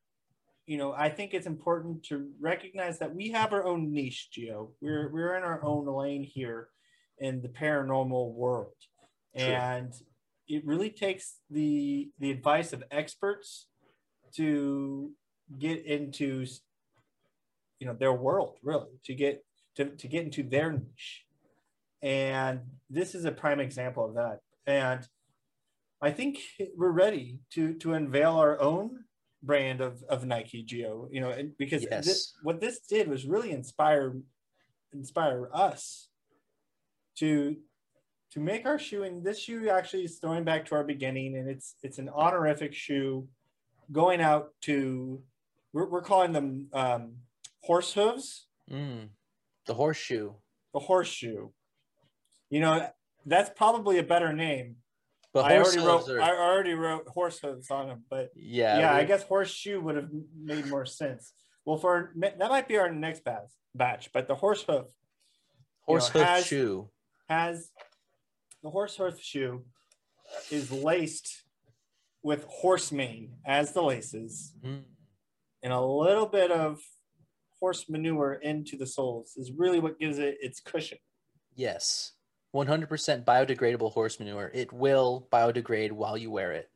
[0.67, 4.73] you know, I think it's important to recognize that we have our own niche, Geo.
[4.81, 6.69] We're we're in our own lane here
[7.19, 8.75] in the paranormal world.
[9.37, 9.47] True.
[9.47, 9.93] And
[10.49, 13.69] it really takes the the advice of experts
[14.35, 15.13] to
[15.59, 16.47] get into
[17.79, 19.45] you know their world really to get
[19.77, 21.25] to, to get into their niche.
[22.03, 22.61] And
[22.91, 24.41] this is a prime example of that.
[24.67, 25.07] And
[26.03, 26.39] I think
[26.77, 29.05] we're ready to to unveil our own
[29.43, 32.05] brand of, of Nike Geo, you know, because yes.
[32.05, 34.15] this, what this did was really inspire
[34.93, 36.09] inspire us
[37.19, 37.57] to
[38.33, 41.49] to make our shoe and this shoe actually is throwing back to our beginning and
[41.49, 43.27] it's it's an honorific shoe
[43.93, 45.23] going out to
[45.73, 47.13] we're, we're calling them um,
[47.63, 48.47] horse hooves.
[48.71, 49.09] Mm,
[49.67, 50.33] the horseshoe.
[50.73, 51.51] The horseshoe.
[52.51, 52.89] You know,
[53.25, 54.77] that's probably a better name.
[55.33, 56.09] But I already wrote.
[56.09, 59.97] are- I already wrote horse hooves on them, but yeah, yeah, I guess horseshoe would
[59.97, 61.33] have made more sense.
[61.67, 64.87] Well, for that might be our next batch, batch, but the horse hoof
[65.83, 66.91] horse know, hoof has- shoe.
[67.29, 67.71] has
[68.63, 69.67] the horse hoof shoe
[70.51, 71.43] is laced
[72.23, 74.85] with horse mane as the laces Mm,
[75.63, 76.81] and a little bit of
[77.67, 80.99] horse manure into the soles is really what gives it its cushion.
[81.57, 82.13] Yes,
[82.53, 84.53] one hundred percent biodegradable horse manure.
[84.55, 86.71] It will biodegrade while you wear it.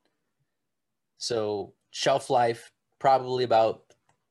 [1.18, 3.84] So shelf life probably about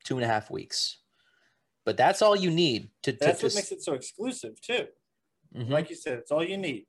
[0.03, 0.97] two and a half weeks.
[1.85, 4.87] But that's all you need to, to That's what just makes it so exclusive too.
[5.55, 5.69] Mhm.
[5.69, 6.87] Like you said, it's all you need.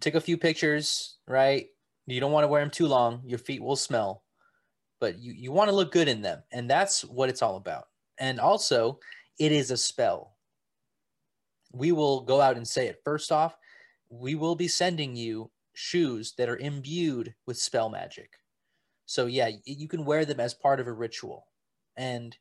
[0.00, 1.68] take a few pictures, right?
[2.06, 3.22] You don't want to wear them too long.
[3.24, 4.24] Your feet will smell,
[5.00, 6.42] but you, you want to look good in them.
[6.52, 7.86] And that's what it's all about.
[8.18, 8.98] And also,
[9.38, 10.36] it is a spell.
[11.72, 13.00] We will go out and say it.
[13.04, 13.56] First off,
[14.08, 18.30] we will be sending you shoes that are imbued with spell magic.
[19.06, 21.48] So, yeah, you can wear them as part of a ritual.
[21.96, 22.36] And,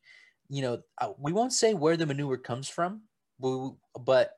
[0.50, 3.02] you know, uh, we won't say where the manure comes from,
[3.40, 4.38] but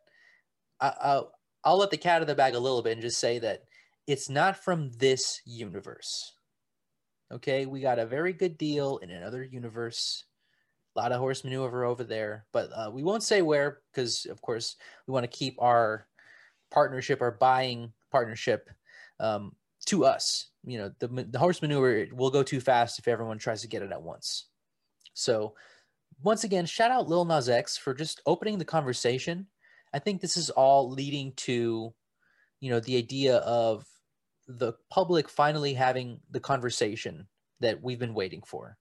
[0.79, 3.39] I'll, I'll let the cat out of the bag a little bit and just say
[3.39, 3.63] that
[4.07, 6.33] it's not from this universe.
[7.31, 10.25] Okay, we got a very good deal in another universe.
[10.95, 14.41] A lot of horse maneuver over there, but uh, we won't say where because, of
[14.41, 14.77] course,
[15.08, 16.08] we want to keep our
[16.71, 18.69] partnership, our buying partnership,
[19.19, 19.53] um,
[19.88, 20.51] to us.
[20.63, 23.81] You know, the the horse maneuver will go too fast if everyone tries to get
[23.81, 24.45] it at once.
[25.13, 25.55] So,
[26.23, 29.47] once again, shout out Lil Nas X for just opening the conversation
[29.95, 31.93] I think this is all leading to,
[32.60, 33.86] you know, the idea of
[34.45, 37.27] the public finally having the conversation
[37.62, 38.77] that we've been waiting for.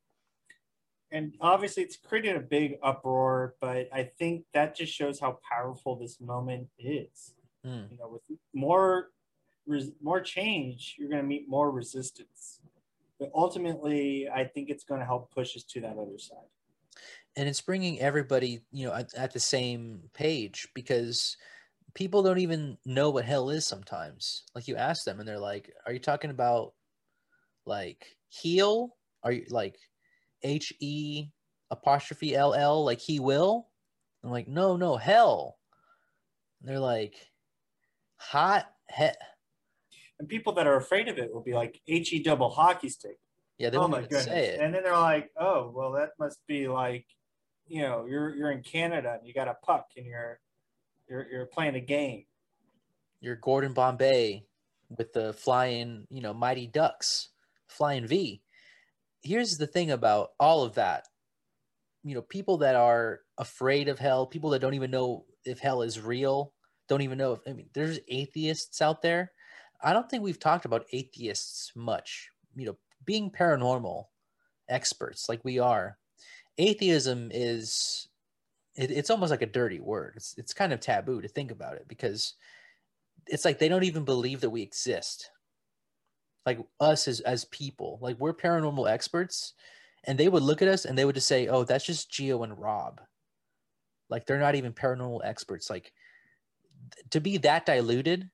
[1.15, 5.95] And obviously, it's created a big uproar, but I think that just shows how powerful
[5.95, 7.35] this moment is.
[7.65, 7.93] Mm.
[7.93, 9.11] You know, with more
[9.65, 12.59] res- more change, you're going to meet more resistance.
[13.21, 16.51] But ultimately, I think it's going to help push us to that other side.
[17.37, 21.37] And it's bringing everybody, you know, at, at the same page because
[21.95, 24.43] people don't even know what hell is sometimes.
[24.53, 26.73] Like you ask them and they're like, "Are you talking about
[27.67, 28.97] like heal?
[29.23, 29.77] Are you like
[30.45, 31.29] H E
[31.71, 33.69] apostrophe L L like he will?"
[34.23, 35.59] I'm like, "No, no, hell."
[36.61, 37.31] And they're like,
[38.17, 39.11] "Hot he
[40.19, 43.19] And people that are afraid of it will be like he double hockey stick.
[43.59, 44.25] Yeah, they oh won't my goodness!
[44.25, 44.61] say it.
[44.61, 47.07] And then they're like, "Oh, well, that must be like,
[47.67, 50.41] you know, you're you're in Canada and you got a puck and you're
[51.09, 52.27] you're you're playing a game."
[53.21, 54.45] You're Gordon Bombay
[54.91, 57.31] with the flying, you know, Mighty Ducks,
[57.69, 58.43] flying V.
[59.25, 61.09] Here's the thing about all of that.
[62.03, 65.83] You know, people that are afraid of hell, people that don't even know if hell
[65.83, 66.53] is real,
[66.89, 69.33] don't even know if I mean there's atheists out there.
[69.83, 72.29] I don't think we've talked about atheists much.
[72.55, 74.05] You know, being paranormal
[74.69, 75.99] experts like we are,
[76.59, 78.09] atheism is
[78.77, 80.15] it, it's almost like a dirty word.
[80.17, 82.35] It's it's kind of taboo to think about it because
[83.27, 85.31] it's like they don't even believe that we exist
[86.47, 89.55] like us as as people like we're paranormal experts
[90.05, 92.43] and they would look at us and they would just say oh that's just geo
[92.43, 93.01] and rob.
[94.11, 95.71] Like they're not even paranormal experts.
[95.71, 95.93] Like
[97.11, 98.29] to be that diluted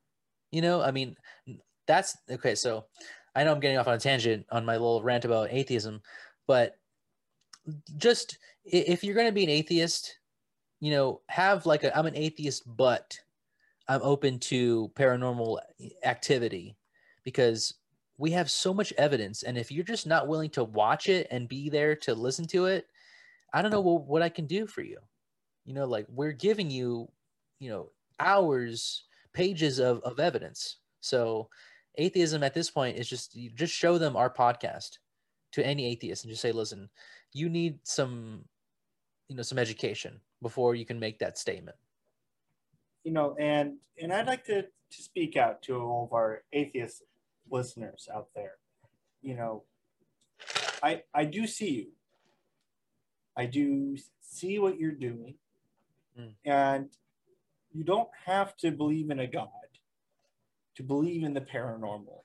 [0.50, 1.14] you know i mean
[1.86, 2.84] that's okay so
[3.34, 6.00] i know i'm getting off on a tangent on my little rant about atheism
[6.46, 6.76] but
[7.96, 10.18] just if you're going to be an atheist
[10.80, 13.18] you know have like a i'm an atheist but
[13.88, 16.76] i'm open to paranormal eh, activity
[17.24, 17.74] because
[18.20, 21.48] we have so much evidence and if you're just not willing to watch it and
[21.48, 22.86] be there to listen to it
[23.54, 24.98] i don't know what, what i can do for you.
[25.64, 27.08] You know like we're giving you
[27.58, 30.78] you know hours pages of, of evidence.
[31.00, 31.48] So
[31.96, 34.98] atheism at this point is just you just show them our podcast
[35.52, 36.88] to any atheist and just say listen
[37.32, 38.44] you need some
[39.28, 41.76] you know some education before you can make that statement.
[43.04, 47.02] You know and and i'd like to to speak out to all of our atheist
[47.50, 48.54] listeners out there.
[49.22, 49.64] You know
[50.82, 51.86] i i do see you.
[53.36, 55.34] I do see what you're doing.
[56.18, 56.34] Mm.
[56.44, 56.88] and
[57.72, 59.48] you don't have to believe in a god
[60.74, 62.22] to believe in the paranormal.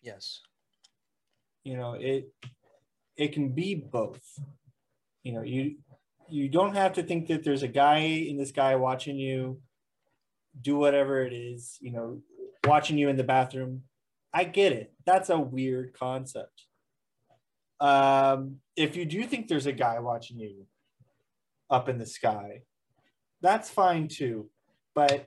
[0.00, 0.40] Yes.
[1.64, 2.32] You know it
[3.16, 4.40] it can be both.
[5.22, 5.76] You know you
[6.28, 9.60] you don't have to think that there's a guy in the sky watching you
[10.60, 12.20] do whatever it is you know
[12.66, 13.82] watching you in the bathroom
[14.32, 16.64] i get it that's a weird concept
[17.80, 20.66] um, if you do think there's a guy watching you
[21.68, 22.62] up in the sky,
[23.40, 24.50] that's fine too.
[24.94, 25.26] But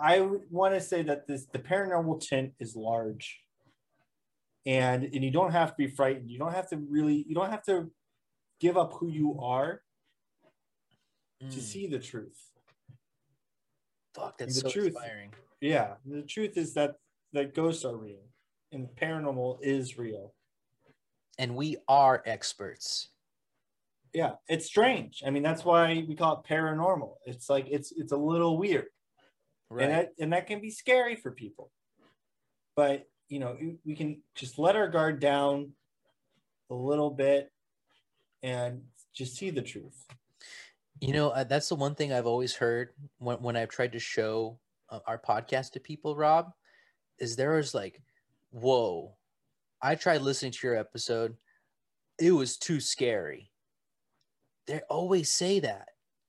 [0.00, 3.40] I want to say that this the paranormal tint is large,
[4.64, 6.30] and and you don't have to be frightened.
[6.30, 7.26] You don't have to really.
[7.28, 7.90] You don't have to
[8.58, 9.82] give up who you are
[11.42, 11.52] Mm.
[11.54, 12.38] to see the truth.
[14.14, 14.94] Fuck, that's the so truth.
[14.94, 15.32] inspiring.
[15.60, 16.96] Yeah, the truth is that
[17.32, 18.24] that ghosts are real,
[18.72, 20.34] and paranormal is real.
[21.38, 23.08] And we are experts.
[24.12, 25.22] Yeah, it's strange.
[25.24, 27.14] I mean, that's why we call it paranormal.
[27.26, 28.86] It's like it's it's a little weird.
[29.72, 29.84] Right.
[29.84, 31.70] and that and that can be scary for people
[32.74, 35.70] but you know we can just let our guard down
[36.70, 37.52] a little bit
[38.42, 38.82] and
[39.14, 40.06] just see the truth
[41.00, 44.00] You know, uh, that's the one thing I've always heard when, when I've tried to
[44.00, 44.58] show
[45.06, 46.52] our podcast to people, Rob,
[47.18, 48.02] is there was like,
[48.50, 49.16] whoa,
[49.82, 51.36] I tried listening to your episode.
[52.18, 53.50] It was too scary.
[54.66, 55.88] They always say that.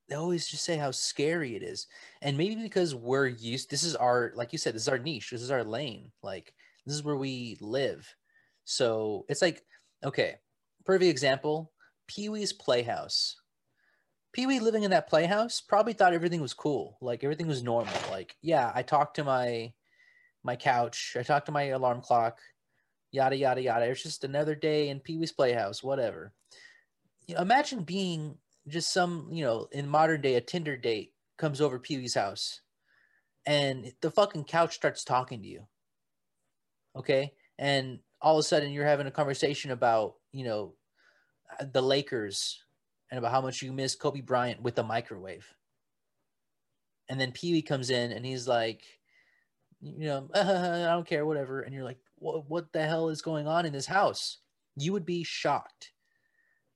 [0.10, 1.88] They always just say how scary it is.
[2.22, 5.30] And maybe because we're used, this is our, like you said, this is our niche,
[5.32, 6.12] this is our lane.
[6.22, 6.54] Like,
[6.86, 8.14] this is where we live.
[8.66, 9.64] So it's like,
[10.04, 10.36] okay,
[10.86, 11.72] perfect example
[12.08, 13.41] Pee Wee's Playhouse.
[14.34, 16.98] Pee Wee living in that playhouse probably thought everything was cool.
[17.02, 17.94] Like everything was normal.
[18.10, 19.74] Like, yeah, I talked to my
[20.44, 22.40] my couch, I talked to my alarm clock,
[23.12, 23.86] yada yada yada.
[23.86, 26.34] It's just another day in Pee Wee's Playhouse, whatever.
[27.28, 31.62] You know, imagine being just some, you know, in modern day, a Tinder date comes
[31.62, 32.62] over Pee Wee's house
[33.46, 35.68] and the fucking couch starts talking to you.
[36.96, 37.34] Okay.
[37.58, 40.74] And all of a sudden you're having a conversation about, you know,
[41.74, 42.64] the Lakers
[43.12, 45.46] and about how much you miss Kobe Bryant with the microwave.
[47.10, 48.84] And then Pee Wee comes in and he's like,
[49.82, 51.62] you know, I don't care, whatever.
[51.62, 54.38] And you're like, what, what the hell is going on in this house?
[54.78, 55.92] You would be shocked.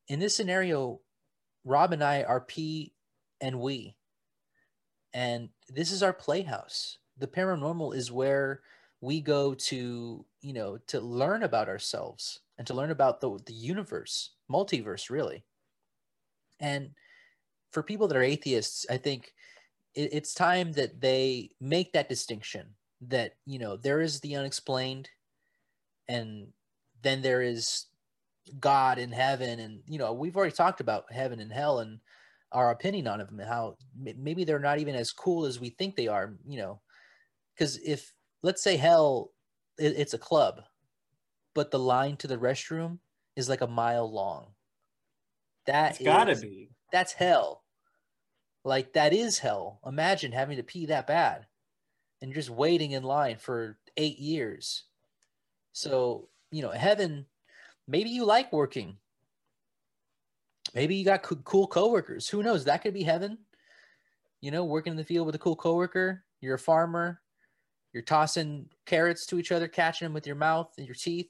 [0.10, 1.00] In this scenario,
[1.64, 2.94] Rob and I are Pee
[3.40, 3.96] and Wee.
[5.14, 6.98] And this is our playhouse.
[7.18, 8.60] The paranormal is where
[9.00, 13.54] we go to, you know, to learn about ourselves and to learn about the, the
[13.54, 15.46] universe, multiverse, really.
[16.60, 16.92] And
[17.72, 19.34] for people that are atheists, I think
[19.94, 22.68] it, it's time that they make that distinction
[23.02, 25.10] that, you know, there is the unexplained
[26.08, 26.48] and
[27.02, 27.86] then there is
[28.60, 29.60] God in heaven.
[29.60, 32.00] And, you know, we've already talked about heaven and hell and
[32.52, 35.96] our opinion on them and how maybe they're not even as cool as we think
[35.96, 36.80] they are, you know,
[37.54, 39.32] because if, let's say hell,
[39.78, 40.62] it, it's a club,
[41.54, 43.00] but the line to the restroom
[43.36, 44.55] is like a mile long.
[45.68, 47.64] That it's gotta be that's hell.
[48.64, 49.80] Like that is hell.
[49.86, 51.46] Imagine having to pee that bad
[52.22, 54.84] and you're just waiting in line for eight years.
[55.74, 57.26] So, you know, heaven,
[57.88, 58.98] maybe you like working.
[60.74, 62.28] Maybe you got co- cool coworkers.
[62.28, 62.66] Who knows?
[62.66, 63.38] That could be heaven.
[64.42, 66.24] You know, working in the field with a cool coworker.
[66.42, 67.22] You're a farmer.
[67.94, 71.30] You're tossing carrots to each other, catching them with your mouth and your teeth,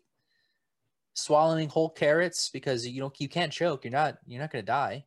[1.16, 3.84] swallowing whole carrots because you don't you can't choke.
[3.84, 5.06] You're not you're not gonna die.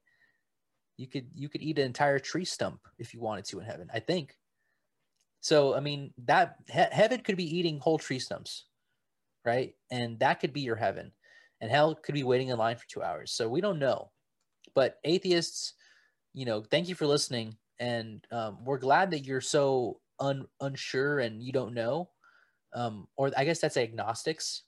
[0.97, 3.89] You could you could eat an entire tree stump if you wanted to in heaven.
[3.95, 4.37] I think.
[5.41, 8.65] So I mean that he- heaven could be eating whole tree stumps,
[9.45, 9.75] right?
[9.91, 11.13] And that could be your heaven,
[11.61, 13.33] and hell could be waiting in line for two hours.
[13.33, 14.11] So we don't know.
[14.75, 15.75] But atheists,
[16.35, 21.21] you know, thank you for listening, and um, we're glad that you're so un- unsure
[21.21, 22.11] and you don't know.
[22.75, 24.63] Um, or I guess that's agnostics,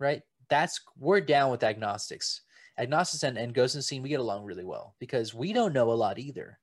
[0.00, 0.22] right?
[0.48, 2.42] That's we're down with agnostics.
[2.78, 5.90] Agnostics and, and ghost and scene we get along really well because we don't know
[5.90, 6.58] a lot either.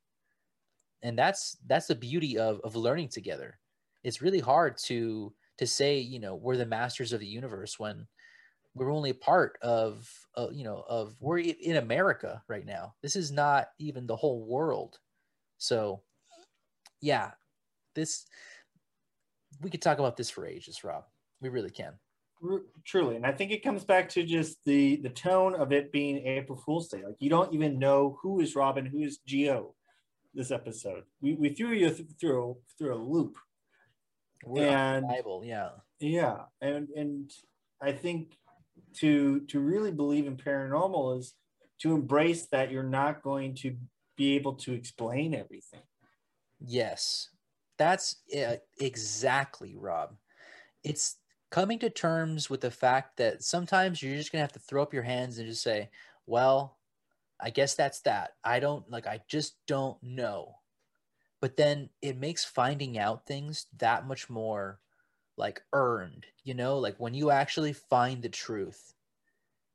[1.01, 3.59] And that's that's the beauty of of learning together.
[4.03, 8.07] It's really hard to to say you know we're the masters of the universe when
[8.75, 12.95] we're only a part of uh, you know of we're in america right now.
[13.01, 14.99] This is not even the whole world.
[15.57, 16.01] So
[17.01, 17.31] yeah
[17.95, 18.25] this
[19.61, 21.05] we could talk about this for ages rob.
[21.41, 21.93] We really can
[22.86, 26.18] truly and i think it comes back to just the the tone of it being
[26.28, 27.04] april fool's day.
[27.06, 29.76] Like you don't even know who is robin who is geo
[30.34, 31.04] this episode.
[31.22, 33.38] We, we threw you th- through through a loop.
[34.46, 35.70] We're And- bible yeah.
[36.00, 37.32] Yeah and and
[37.82, 38.38] i think
[38.96, 41.34] to to really believe in paranormal is
[41.82, 43.76] to embrace that you're not going to
[44.16, 45.82] be able to explain everything.
[46.66, 47.30] Yes,
[47.78, 50.16] that's uh, exactly Rob.
[50.84, 51.18] It's
[51.54, 54.91] coming to terms with the fact that sometimes you're just gonna have to throw up
[54.91, 55.91] your hands and just say,
[56.26, 56.80] "Well,
[57.39, 58.32] I guess that's that.
[58.43, 59.06] I don't like.
[59.06, 60.62] I just don't know."
[61.41, 64.80] But then it makes finding out things that much more
[65.38, 66.26] like earned.
[66.43, 68.95] You know, like when you actually find the truth,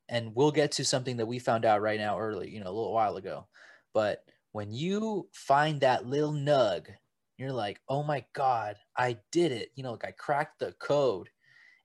[0.08, 2.74] and we'll get to something that we found out right now early, you know, a
[2.74, 3.46] little while ago.
[3.94, 6.88] But when you find that little nug,
[7.36, 9.70] you're like, oh my God, I did it.
[9.76, 11.30] You know, like I cracked the code.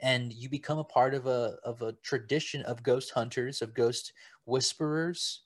[0.03, 4.13] And you become a part of a of a tradition of ghost hunters, of ghost
[4.45, 5.43] whisperers,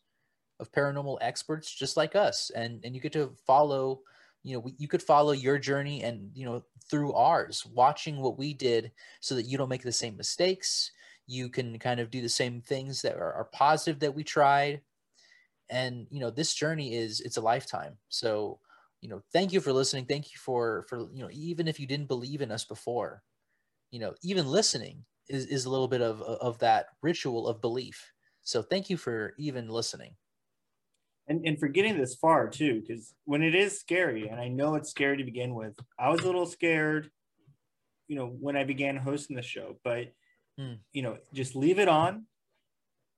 [0.60, 2.52] of paranormal experts just like us.
[2.56, 4.02] And and you get to follow,
[4.44, 8.38] you know, we, you could follow your journey and you know through ours, watching what
[8.38, 8.92] we did
[9.22, 10.92] so that you don't make the same mistakes.
[11.28, 14.82] You can kind of do the same things that are, are positive that we tried
[15.70, 18.60] and you know this journey is it's a lifetime so
[19.02, 21.88] you know thank you for listening thank you for for you know even if you
[21.88, 23.22] didn't believe in us before
[23.92, 28.12] you know even listening is, is a little bit of of that ritual of belief.
[28.44, 30.16] So thank you for even listening.
[31.30, 34.76] And, and for getting this far too because when it is scary and i know
[34.76, 37.12] it's scary to begin with i was a little scared
[38.08, 40.14] you know when i began hosting the show but
[40.58, 40.76] hmm.
[40.94, 42.26] you know just leave it on.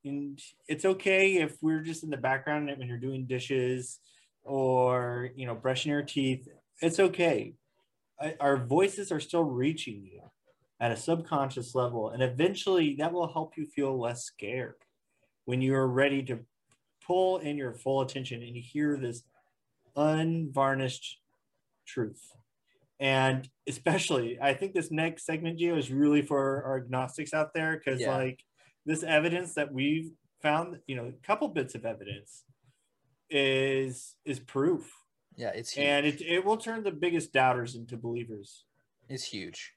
[0.06, 4.00] And it's okay if we're just in the background when you're doing dishes
[4.42, 6.48] or you know brushing your teeth
[6.82, 7.54] it's okay.
[8.40, 10.22] Our voices are still reaching you
[10.80, 14.76] at a subconscious level and eventually that will help you feel less scared
[15.46, 16.40] when you're ready to
[17.06, 19.24] pull in your full attention and hear this
[19.96, 21.20] unvarnished
[21.86, 22.32] truth
[23.00, 27.76] and especially i think this next segment geo is really for our agnostics out there
[27.78, 28.16] because yeah.
[28.16, 28.44] like
[28.86, 30.12] this evidence that we've
[30.42, 32.44] found, you know, a couple bits of evidence
[33.30, 34.92] is is proof.
[35.36, 35.86] Yeah, it's huge.
[35.86, 38.66] and it it will turn the biggest doubters into believers.
[39.08, 39.74] It's huge.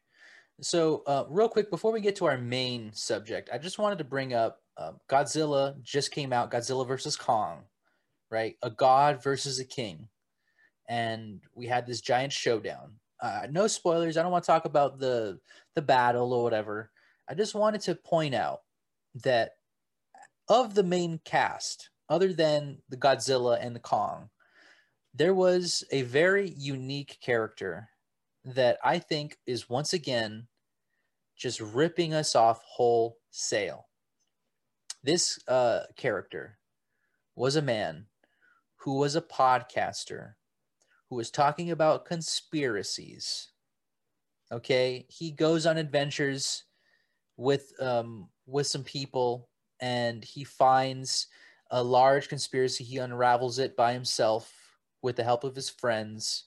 [0.61, 4.05] So, uh, real quick before we get to our main subject, I just wanted to
[4.05, 6.51] bring up uh, Godzilla just came out.
[6.51, 7.65] Godzilla versus Kong,
[8.31, 8.57] right?
[8.63, 10.09] A god versus a king,
[10.89, 12.95] and we had this giant showdown.
[13.21, 14.17] Uh, no spoilers.
[14.17, 15.39] I don't want to talk about the
[15.75, 16.91] the battle or whatever.
[17.29, 18.61] I just wanted to point out
[19.23, 19.53] that
[20.49, 24.31] of the main cast, other than the Godzilla and the Kong,
[25.15, 27.89] there was a very unique character
[28.45, 30.49] that I think is once again
[31.37, 33.87] just ripping us off wholesale.
[35.03, 36.59] This uh, character
[37.35, 38.07] was a man
[38.77, 40.35] who was a podcaster
[41.09, 43.49] who was talking about conspiracies.
[44.51, 46.65] Okay, he goes on adventures
[47.37, 49.49] with um, with some people
[49.81, 51.27] and he finds
[51.71, 52.85] a large conspiracy.
[52.85, 54.53] He unravels it by himself
[55.03, 56.45] with the help of his friends.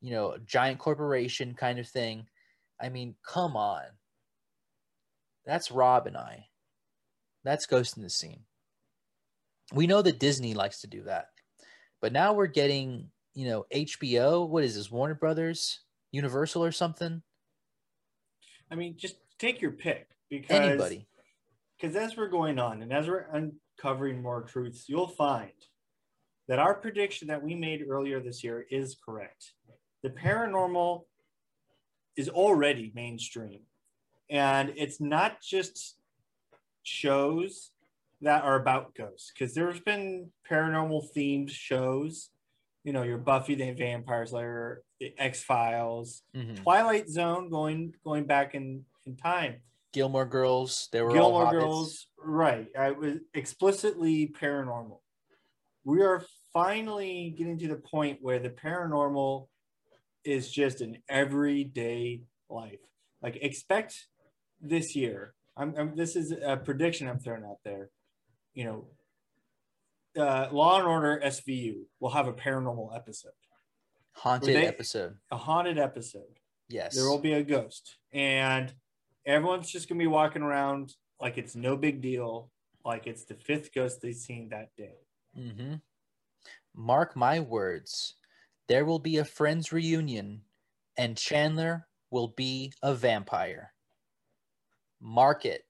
[0.00, 2.26] You know, giant corporation kind of thing.
[2.80, 3.82] I mean, come on.
[5.44, 6.46] That's Rob and I.
[7.44, 8.44] That's Ghost in the Scene.
[9.72, 11.26] We know that Disney likes to do that.
[12.00, 14.48] But now we're getting, you know, HBO.
[14.48, 14.90] What is this?
[14.90, 15.80] Warner Brothers?
[16.12, 17.22] Universal or something?
[18.70, 21.06] I mean, just take your pick because anybody.
[21.78, 25.52] Because as we're going on and as we're uncovering more truths, you'll find
[26.48, 29.52] that our prediction that we made earlier this year is correct.
[30.02, 31.02] The paranormal
[32.16, 33.60] is already mainstream,
[34.28, 35.96] and it's not just
[36.82, 37.70] shows
[38.22, 42.30] that are about ghosts because there's been paranormal themed shows
[42.84, 46.54] you know your buffy the vampire slayer the x files mm-hmm.
[46.54, 49.56] twilight zone going going back in in time
[49.92, 50.88] Gilmore Girls.
[50.92, 52.68] They were Gilmore Girls, right?
[52.78, 55.00] I was explicitly paranormal.
[55.84, 59.48] We are finally getting to the point where the paranormal
[60.24, 62.80] is just an everyday life.
[63.22, 64.06] Like expect
[64.60, 65.34] this year.
[65.56, 67.90] I'm, I'm this is a prediction I'm throwing out there.
[68.54, 73.32] You know, uh, Law and Order SVU will have a paranormal episode.
[74.12, 75.16] Haunted they, episode.
[75.30, 76.40] A haunted episode.
[76.68, 76.94] Yes.
[76.94, 77.96] There will be a ghost.
[78.12, 78.72] And
[79.26, 82.50] everyone's just gonna be walking around like it's no big deal,
[82.84, 84.94] like it's the fifth ghost they've seen that day.
[85.38, 85.74] Mm-hmm.
[86.74, 88.14] Mark my words,
[88.70, 90.42] there will be a friends reunion,
[90.96, 93.72] and Chandler will be a vampire.
[95.00, 95.66] Mark it.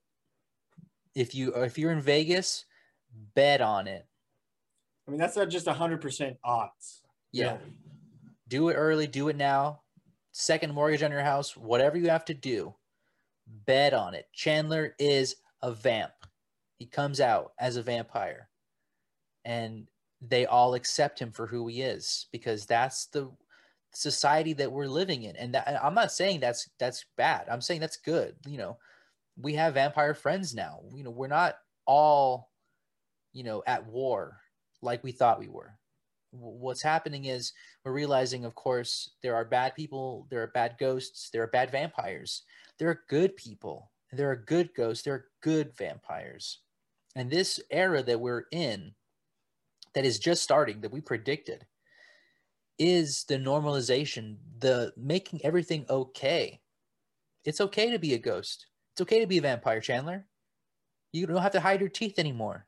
[1.14, 2.66] If you if you're in Vegas,
[3.34, 4.06] bet on it.
[5.08, 7.00] I mean, that's not just hundred percent odds.
[7.32, 7.56] Yeah.
[8.48, 9.06] Do it early.
[9.06, 9.80] Do it now.
[10.32, 11.56] Second mortgage on your house.
[11.56, 12.74] Whatever you have to do
[13.46, 14.26] bet on it.
[14.34, 16.12] Chandler is a vamp.
[16.76, 18.50] He comes out as a vampire.
[19.42, 19.86] And
[20.20, 23.30] they all accept him for who he is because that's the
[23.92, 25.36] society that we're living in.
[25.36, 27.46] And that, I'm not saying that's that's bad.
[27.50, 28.34] I'm saying that's good.
[28.46, 28.78] You know,
[29.36, 30.80] we have vampire friends now.
[30.94, 31.56] You know, we're not
[31.86, 32.50] all,
[33.32, 34.38] you know, at war
[34.82, 35.72] like we thought we were.
[36.32, 37.52] What's happening is
[37.84, 41.72] we're realizing, of course, there are bad people, there are bad ghosts, there are bad
[41.72, 42.42] vampires
[42.80, 46.58] there are good people There are good ghosts, there are good vampires.
[47.14, 48.92] And this era that we're in,
[49.94, 51.66] that is just starting, that we predicted,
[52.78, 56.60] is the normalization, the making everything okay.
[57.44, 58.66] It's okay to be a ghost.
[58.94, 60.26] It's okay to be a vampire, Chandler.
[61.12, 62.66] You don't have to hide your teeth anymore.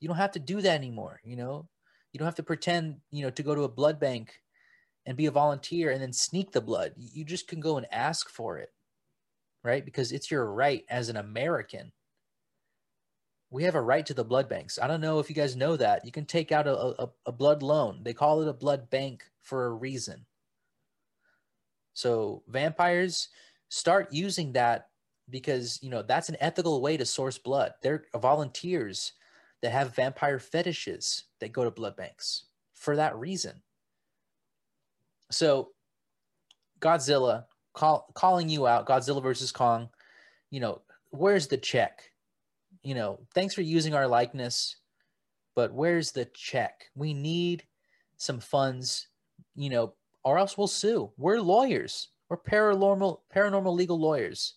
[0.00, 1.68] You don't have to do that anymore, you know?
[2.12, 4.34] You don't have to pretend, you know, to go to a blood bank
[5.06, 6.92] and be a volunteer and then sneak the blood.
[6.96, 8.70] You just can go and ask for it,
[9.62, 9.84] right?
[9.84, 11.92] Because it's your right as an American.
[13.50, 14.78] We have a right to the blood banks.
[14.80, 16.04] I don't know if you guys know that.
[16.04, 18.00] You can take out a, a, a blood loan.
[18.02, 20.24] They call it a blood bank for a reason.
[21.92, 23.28] So vampires
[23.68, 24.88] start using that
[25.28, 27.72] because you know that's an ethical way to source blood.
[27.82, 29.12] They're volunteers
[29.62, 32.44] that have vampire fetishes that go to blood banks
[32.74, 33.62] for that reason.
[35.30, 35.70] So
[36.80, 37.44] Godzilla
[37.74, 39.88] call, calling you out, Godzilla versus Kong,
[40.50, 40.80] you know,
[41.10, 42.09] where's the check?
[42.82, 44.76] You know, thanks for using our likeness,
[45.54, 46.86] but where's the check?
[46.94, 47.64] We need
[48.16, 49.08] some funds,
[49.54, 51.10] you know, or else we'll sue.
[51.16, 52.08] We're lawyers.
[52.28, 54.54] We're paranormal paranormal legal lawyers.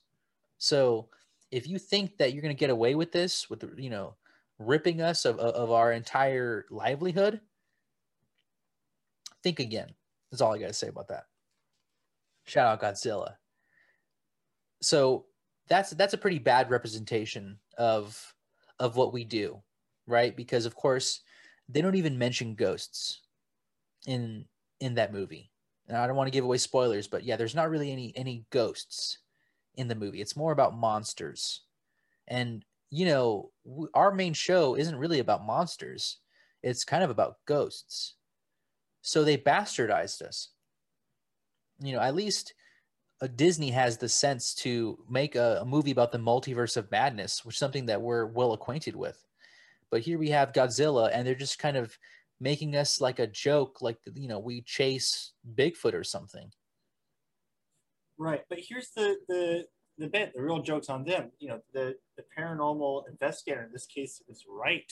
[0.58, 1.10] So
[1.52, 4.16] if you think that you're going to get away with this with you know
[4.60, 7.42] ripping us of, of our entire livelihood
[9.44, 9.94] think again
[10.34, 11.28] that's all I got to say about that.
[12.46, 13.36] Shout out Godzilla.
[14.82, 15.26] So
[15.68, 18.34] that's that's a pretty bad representation of
[18.80, 19.62] of what we do,
[20.08, 20.36] right?
[20.36, 21.22] Because of course
[21.70, 23.22] they don't even mention ghosts
[24.06, 24.46] in
[24.80, 25.50] in that movie.
[25.88, 28.46] And I don't want to give away spoilers, but yeah, there's not really any any
[28.50, 29.20] ghosts
[29.76, 30.22] in the movie.
[30.22, 31.62] It's more about monsters.
[32.28, 33.52] And you know,
[33.94, 36.20] our main show isn't really about monsters.
[36.62, 38.16] It's kind of about ghosts.
[39.02, 40.50] So they bastardized us.
[41.80, 42.54] You know, at least
[43.24, 47.46] Uh, Disney has the sense to make a, a movie about the multiverse of madness,
[47.46, 49.24] which is something that we're well acquainted with.
[49.90, 51.98] But here we have Godzilla, and they're just kind of
[52.42, 56.52] making us like a joke, like you know, we chase Bigfoot or something.
[58.18, 59.66] Right, but here's the the
[59.98, 60.34] the bit.
[60.36, 61.32] The real joke's on them.
[61.40, 64.92] You know, the the paranormal investigator in this case is right.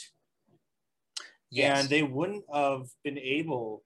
[1.49, 1.81] Yes.
[1.81, 3.83] And they wouldn't have been able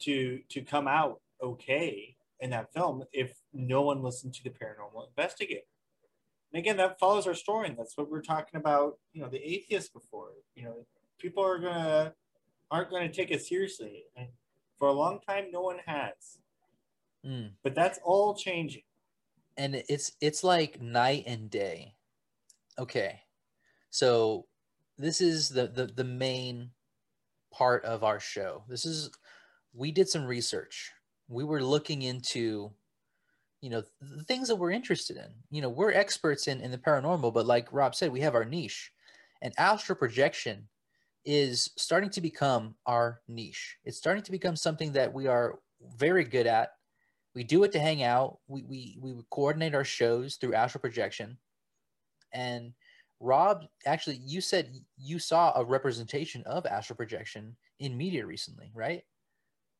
[0.00, 5.08] to to come out okay in that film if no one listened to the paranormal
[5.08, 5.66] investigator.
[6.52, 8.98] And again, that follows our story, and that's what we're talking about.
[9.12, 10.30] You know, the atheists before.
[10.54, 10.86] You know,
[11.18, 12.14] people are gonna
[12.70, 14.28] aren't gonna take it seriously, and
[14.78, 16.38] for a long time, no one has.
[17.26, 17.50] Mm.
[17.62, 18.82] But that's all changing.
[19.56, 21.94] And it's it's like night and day.
[22.78, 23.20] Okay,
[23.90, 24.46] so
[24.96, 26.70] this is the the the main
[27.52, 28.64] part of our show.
[28.68, 29.10] This is
[29.74, 30.92] we did some research.
[31.28, 32.72] We were looking into,
[33.60, 35.30] you know, the things that we're interested in.
[35.50, 38.44] You know, we're experts in, in the paranormal, but like Rob said, we have our
[38.44, 38.90] niche.
[39.42, 40.68] And astral projection
[41.24, 43.76] is starting to become our niche.
[43.84, 45.58] It's starting to become something that we are
[45.96, 46.70] very good at.
[47.34, 48.38] We do it to hang out.
[48.48, 51.36] We, we, we coordinate our shows through astral projection.
[52.32, 52.72] And
[53.20, 59.02] Rob, actually, you said you saw a representation of astral projection in media recently, right?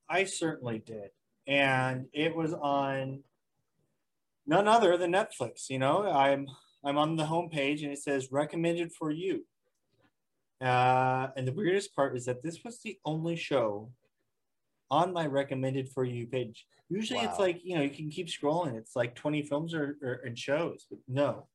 [0.09, 1.11] I certainly did.
[1.49, 3.24] And it was on
[4.46, 5.68] none other than Netflix.
[5.68, 6.46] You know, I'm
[6.84, 9.44] I'm on the homepage and it says recommended for you.
[10.61, 13.90] Uh, and the weirdest part is that this was the only show
[14.90, 16.66] on my recommended for you page.
[16.88, 17.26] Usually wow.
[17.30, 18.76] it's like, you know, you can keep scrolling.
[18.76, 21.46] It's like 20 films or, or and shows, but no,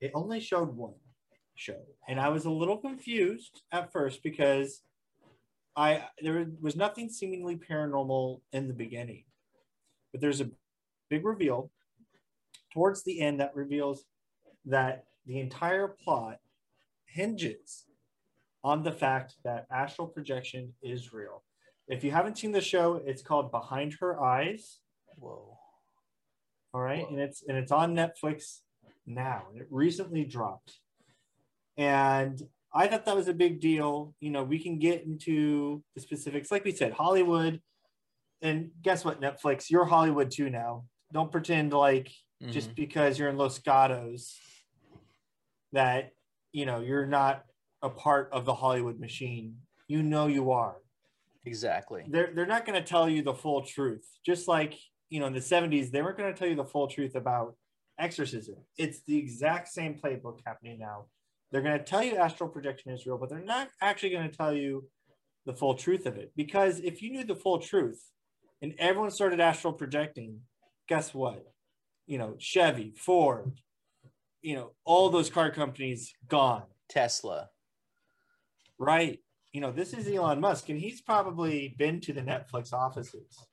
[0.00, 0.94] it only showed one
[1.54, 1.80] show.
[2.08, 4.82] And I was a little confused at first because
[5.76, 9.24] I there was nothing seemingly paranormal in the beginning,
[10.12, 10.50] but there's a
[11.08, 11.70] big reveal
[12.72, 14.04] towards the end that reveals
[14.66, 16.38] that the entire plot
[17.06, 17.86] hinges
[18.62, 21.42] on the fact that astral projection is real.
[21.88, 24.78] If you haven't seen the show, it's called Behind Her Eyes.
[25.16, 25.58] Whoa.
[26.72, 27.08] All right, Whoa.
[27.08, 28.60] and it's and it's on Netflix
[29.06, 29.46] now.
[29.54, 30.78] It recently dropped.
[31.76, 32.40] And
[32.72, 34.14] I thought that was a big deal.
[34.20, 36.50] You know, we can get into the specifics.
[36.50, 37.60] Like we said, Hollywood.
[38.42, 39.70] And guess what, Netflix?
[39.70, 40.84] You're Hollywood too now.
[41.12, 42.08] Don't pretend like
[42.42, 42.52] mm-hmm.
[42.52, 44.38] just because you're in Los Gatos
[45.72, 46.12] that,
[46.52, 47.44] you know, you're not
[47.82, 49.56] a part of the Hollywood machine.
[49.88, 50.76] You know you are.
[51.44, 52.04] Exactly.
[52.08, 54.06] They're, they're not going to tell you the full truth.
[54.24, 54.74] Just like,
[55.08, 57.56] you know, in the 70s, they weren't going to tell you the full truth about
[57.98, 58.56] exorcism.
[58.78, 61.06] It's the exact same playbook happening now
[61.50, 64.36] they're going to tell you astral projection is real, but they're not actually going to
[64.36, 64.88] tell you
[65.46, 66.32] the full truth of it.
[66.36, 68.02] Because if you knew the full truth
[68.62, 70.40] and everyone started astral projecting,
[70.88, 71.44] guess what?
[72.10, 73.52] you know, Chevy, Ford,
[74.42, 76.64] you know, all those car companies gone.
[76.88, 77.50] Tesla.
[78.80, 79.20] Right.
[79.52, 83.46] You know, this is Elon Musk, and he's probably been to the Netflix offices.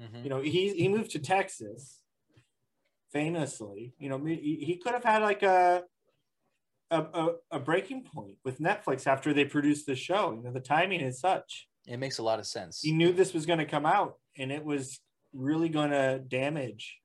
[0.00, 0.24] Mhm.
[0.24, 2.00] You know, he he moved to Texas,
[3.12, 3.92] famously.
[3.98, 5.82] You know, he, he could have had like a,
[6.90, 10.32] a a a breaking point with Netflix after they produced the show.
[10.32, 11.68] You know, the timing is such.
[11.86, 12.80] It makes a lot of sense.
[12.80, 15.00] He knew this was going to come out, and it was
[15.32, 16.98] really going to damage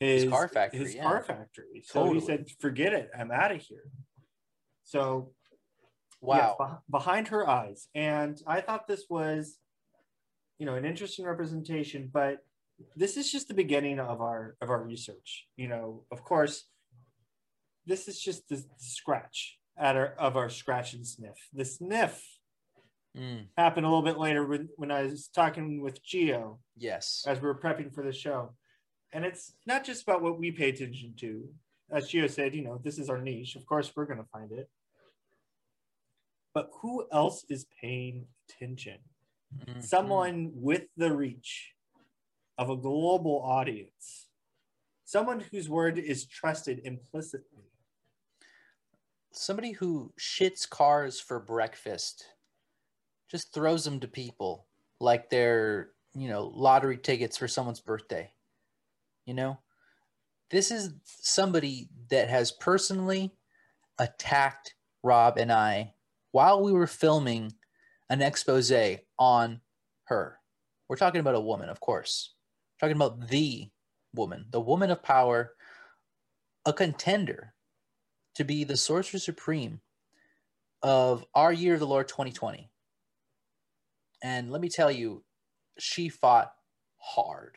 [0.00, 1.02] his, car factory, His yeah.
[1.02, 1.82] car factory.
[1.84, 2.20] So Totally.
[2.20, 3.10] he said, "Forget it.
[3.18, 3.84] I'm out of here."
[4.84, 5.32] So
[6.20, 6.56] Wow.
[6.58, 7.88] yes, behind her eyes.
[7.94, 9.58] And I thought this was,
[10.58, 12.38] you know, an interesting representation, but
[12.96, 15.46] this is just the beginning of our of our research.
[15.56, 16.64] You know, of course,
[17.86, 21.36] this is just the scratch at our of our scratch and sniff.
[21.52, 22.22] The sniff
[23.14, 26.60] Mm, happened a little bit later when, when I was talking with Geo.
[26.78, 27.22] yes.
[27.26, 28.54] as we were prepping for the show.
[29.12, 31.46] And it's not just about what we pay attention to.
[31.90, 33.54] As Geo said, you know, this is our niche.
[33.54, 34.66] Of course, we're going to find it.
[36.54, 39.00] But who else is paying attention?
[39.58, 39.82] Mhm.
[39.84, 41.74] Someone with the reach
[42.56, 44.30] of a global audience,
[45.04, 47.64] someone whose word is trusted implicitly.
[49.32, 52.24] Somebody who shits cars for breakfast,
[53.30, 54.66] just throws them to people
[55.00, 58.30] like they're, you know, lottery tickets for someone's birthday.
[59.24, 59.58] You know,
[60.50, 63.32] this is somebody that has personally
[63.98, 65.94] attacked Rob and I
[66.32, 67.52] while we were filming
[68.10, 68.72] an expose
[69.18, 69.60] on
[70.04, 70.38] her.
[70.88, 72.34] We're talking about a woman, of course.
[72.78, 73.70] talking about the
[74.14, 75.54] woman, the woman of power,
[76.66, 77.51] a contender
[78.34, 79.80] to be the sorcerer supreme
[80.82, 82.70] of our year of the Lord 2020.
[84.22, 85.24] And let me tell you,
[85.78, 86.52] she fought
[86.98, 87.56] hard.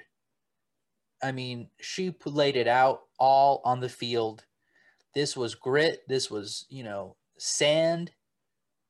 [1.23, 4.45] I mean, she laid it out all on the field.
[5.13, 6.01] This was grit.
[6.07, 8.11] This was, you know, sand,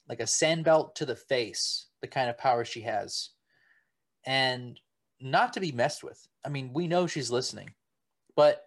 [0.10, 3.30] like a sand belt to the face, the kind of power she has.
[4.26, 4.80] And
[5.22, 6.28] not to be messed with.
[6.46, 7.74] I mean, we know she's listening,
[8.36, 8.66] but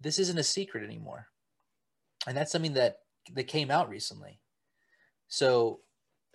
[0.00, 1.26] this isn't a secret anymore.
[2.26, 2.98] And that's something that
[3.34, 4.40] that came out recently.
[5.28, 5.80] So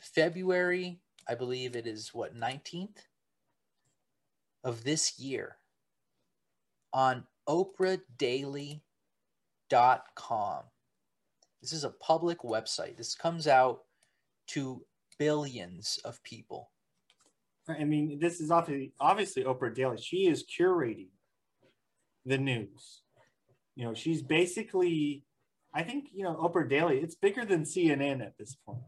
[0.01, 2.97] February, I believe it is what 19th
[4.63, 5.57] of this year
[6.93, 8.81] on oprahdaily.com.
[11.61, 12.97] This is a public website.
[12.97, 13.81] This comes out
[14.47, 14.85] to
[15.17, 16.71] billions of people.
[17.67, 19.97] I mean, this is obviously obviously Oprah Daily.
[19.97, 21.09] She is curating
[22.25, 23.01] the news.
[23.75, 25.24] You know, she's basically,
[25.75, 26.99] I think, you know, Oprah Daily.
[26.99, 28.79] It's bigger than CNN at this point.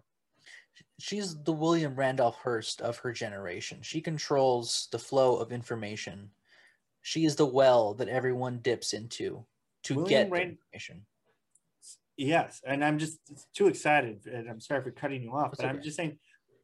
[0.99, 3.79] She's the William Randolph Hearst of her generation.
[3.81, 6.31] She controls the flow of information.
[7.01, 9.45] She is the well that everyone dips into
[9.83, 11.05] to William get Rand- information.
[12.15, 13.19] Yes, and I'm just
[13.53, 16.17] too excited, and I'm sorry for cutting you off, That's but I'm just saying,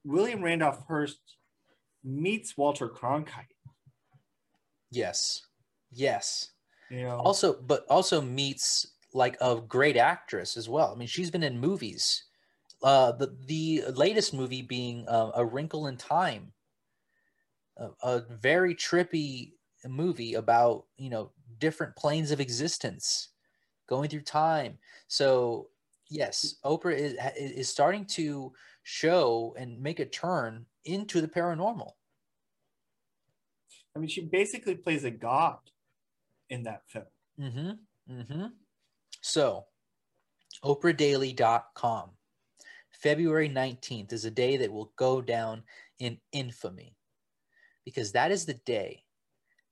[0.04, 1.20] William Randolph Hearst
[2.04, 3.46] meets Walter Cronkite.
[4.90, 5.46] Yes.
[5.92, 6.50] Yes.
[6.90, 10.92] You know, Also, but also meets like a great actress as well.
[10.92, 12.24] I mean, she's been in movies.
[12.82, 16.52] Uh, the the latest movie being uh, A Wrinkle in Time,
[17.78, 19.54] a, a very trippy
[19.88, 23.30] movie about you know different planes of existence,
[23.88, 24.78] going through time.
[25.08, 25.70] So
[26.10, 28.54] yes, Oprah is is starting to
[28.84, 31.92] show and make a turn into the paranormal.
[33.96, 35.60] I mean, she basically plays a god
[36.50, 37.06] in that film.
[37.40, 38.14] Mm-hmm.
[38.14, 38.46] Mm-hmm.
[39.24, 39.66] So,
[40.66, 42.10] OprahDaily.com.
[42.92, 45.64] February 19th is a day that will go down
[46.00, 46.96] in infamy
[47.86, 49.04] because that is the day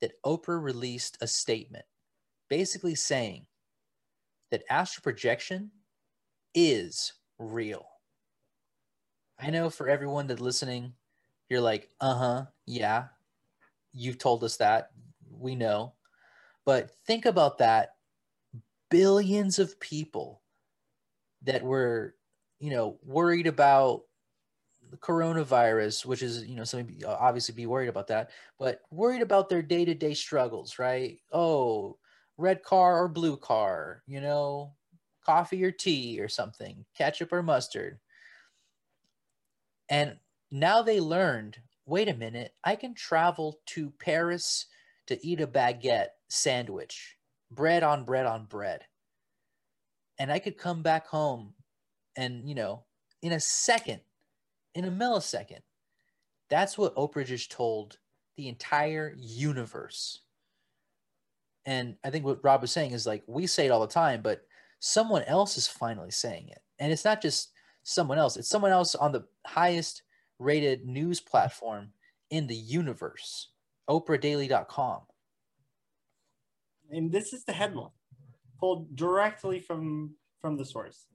[0.00, 1.84] that Oprah released a statement
[2.48, 3.46] basically saying
[4.50, 5.70] that astral projection
[6.54, 7.86] is real.
[9.38, 10.94] I know for everyone that's listening,
[11.48, 13.04] you're like, uh huh, yeah,
[13.92, 14.90] you've told us that.
[15.30, 15.94] We know.
[16.64, 17.91] But think about that
[18.92, 20.42] billions of people
[21.42, 22.14] that were,
[22.60, 24.02] you know, worried about
[24.90, 29.22] the coronavirus, which is, you know, something uh, obviously be worried about that, but worried
[29.22, 31.18] about their day to day struggles, right?
[31.32, 31.98] Oh,
[32.36, 34.74] red car or blue car, you know,
[35.24, 37.98] coffee or tea or something, ketchup or mustard.
[39.88, 40.16] And
[40.50, 44.66] now they learned wait a minute, I can travel to Paris
[45.06, 47.16] to eat a baguette sandwich,
[47.54, 48.82] bread on bread on bread.
[50.18, 51.54] And I could come back home
[52.16, 52.84] and, you know,
[53.22, 54.00] in a second,
[54.74, 55.60] in a millisecond.
[56.50, 57.98] That's what Oprah just told
[58.36, 60.20] the entire universe.
[61.64, 64.20] And I think what Rob was saying is like we say it all the time,
[64.22, 64.42] but
[64.80, 66.60] someone else is finally saying it.
[66.78, 67.50] And it's not just
[67.84, 70.02] someone else, it's someone else on the highest
[70.38, 71.92] rated news platform
[72.30, 73.48] in the universe,
[73.88, 75.02] oprahdaily.com.
[76.92, 77.88] And this is the headline
[78.60, 81.06] pulled directly from from the source.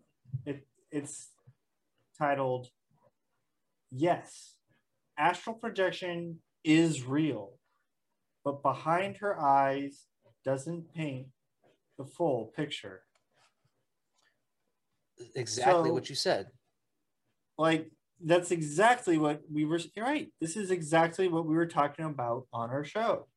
[0.46, 1.30] It it's
[2.18, 2.68] titled
[3.90, 4.56] Yes,
[5.18, 7.54] astral projection is real,
[8.44, 10.08] but behind her eyes
[10.44, 11.28] doesn't paint
[11.98, 13.04] the full picture.
[15.36, 16.48] Exactly So- what you said.
[17.58, 20.32] Like that's exactly what we were you're right.
[20.42, 23.28] This is exactly what we were talking about on our show.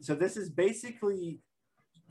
[0.00, 1.40] So this is basically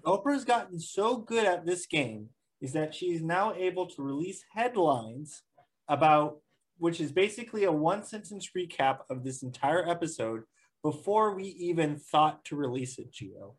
[0.06, 2.30] Oprah's gotten so good at this game
[2.62, 5.43] is that she's now able to release headlines
[5.88, 6.38] about
[6.78, 10.43] which is basically a one sentence recap of this entire episode
[10.84, 13.56] before we even thought to release it, Gio.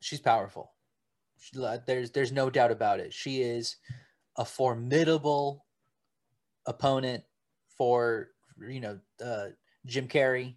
[0.00, 0.72] She's powerful.
[1.86, 3.12] There's there's no doubt about it.
[3.12, 3.76] She is
[4.36, 5.64] a formidable
[6.66, 7.24] opponent
[7.76, 8.28] for
[8.60, 9.46] you know uh,
[9.86, 10.56] Jim Carrey,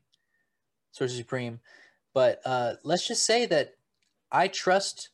[0.91, 1.59] Sorcerer Supreme.
[2.13, 3.74] But uh, let's just say that
[4.35, 5.11] I trust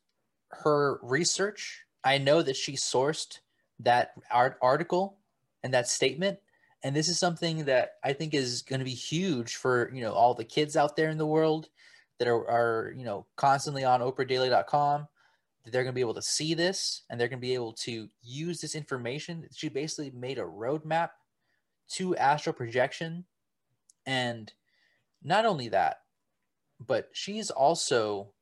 [0.49, 1.86] her research.
[2.03, 3.38] I know that she sourced
[3.82, 5.19] that art article
[5.63, 6.39] and that statement,
[6.84, 10.13] and this is something that I think is going to be huge for you know
[10.13, 11.69] all the kids out there in the world
[12.17, 15.07] that are, are you know constantly on OprahDaily.com.
[15.63, 17.74] That they're going to be able to see this and they're going to be able
[17.74, 19.47] to use this information.
[19.53, 21.09] She basically made a roadmap
[21.89, 23.26] to astral projection,
[24.07, 24.51] and
[25.24, 25.97] not only that,
[26.80, 28.34] but she's also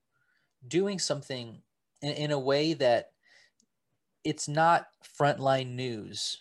[0.67, 1.61] doing something
[2.01, 3.11] in, in a way that
[4.23, 4.87] it's not
[5.19, 6.37] frontline news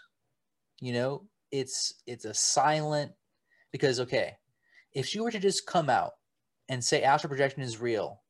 [0.80, 1.24] you know?
[1.50, 3.12] It's it's a silent
[3.72, 4.36] because okay
[4.92, 6.12] if she were to just come out
[6.68, 8.20] and say astral projection is real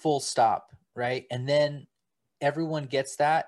[0.00, 1.24] full stop right?
[1.30, 1.86] And then
[2.40, 3.46] everyone gets that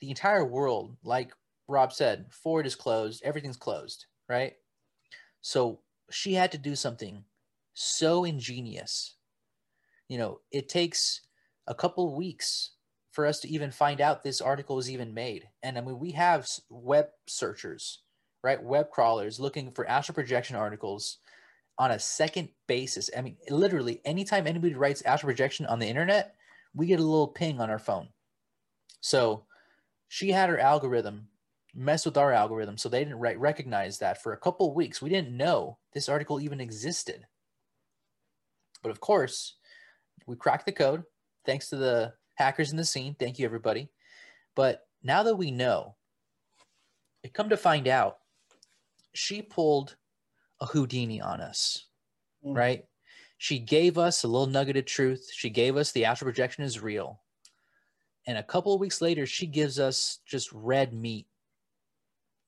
[0.00, 1.32] the entire world like
[1.68, 4.54] rob said ford is closed everything's closed right?
[5.40, 7.24] So she had to do something
[7.74, 9.16] so ingenious
[10.12, 11.22] you know it takes
[11.66, 12.72] a couple weeks
[13.12, 15.48] for us to even find out this article was even made.
[15.62, 18.00] And i mean we have web searchers
[18.44, 18.62] right?
[18.62, 21.18] Web crawlers looking for astral projection articles
[21.78, 23.08] on a second basis.
[23.16, 26.34] I mean literally anytime anybody writes astral projection on the internet
[26.74, 28.08] we get a little ping on our phone.
[29.00, 29.46] So
[30.08, 31.28] she had her algorithm
[31.74, 35.00] mess with our algorithm so they didn't re- recognize that for a couple weeks.
[35.00, 37.24] We didn't know this article even existed.
[38.82, 39.54] But of course
[40.32, 41.04] we cracked the code.
[41.44, 43.14] Thanks to the hackers in the scene.
[43.18, 43.88] Thank you everybody.
[44.56, 45.94] But now that we know
[47.22, 48.18] it come to find out
[49.12, 49.96] she pulled
[50.60, 51.86] a houdini on us
[52.44, 52.56] Mm.
[52.56, 52.84] right?
[53.38, 55.30] She gave us a little nugget of truth.
[55.32, 57.20] She gave us the astral projection is real.
[58.26, 61.26] And a couple of weeks later she gives us just red meat.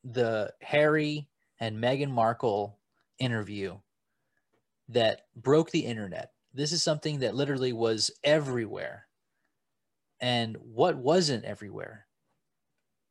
[0.05, 1.29] The harry
[1.61, 2.79] and meghan markle
[3.19, 3.79] interview
[4.89, 9.07] that broke the internet this is something that literally was everywhere.
[10.21, 12.07] And what wasn't everywhere?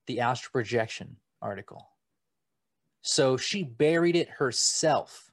[0.08, 1.90] The astral projection article.
[3.02, 5.30] So she buried it herself.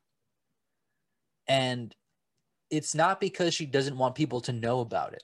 [1.47, 1.95] And
[2.69, 5.23] it's not because she doesn't want people to know about it.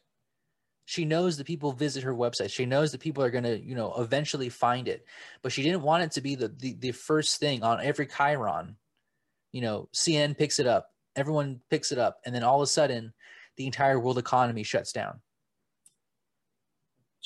[0.85, 2.51] She knows that people visit her website.
[2.51, 5.05] She knows that people are going to you know eventually find it.
[5.43, 8.77] But she didn't want it to be the, the the first thing on every chyron.
[9.51, 12.67] You know cnn picks it up everyone picks it up and then all of a
[12.67, 13.13] sudden
[13.57, 15.21] the entire world economy shuts down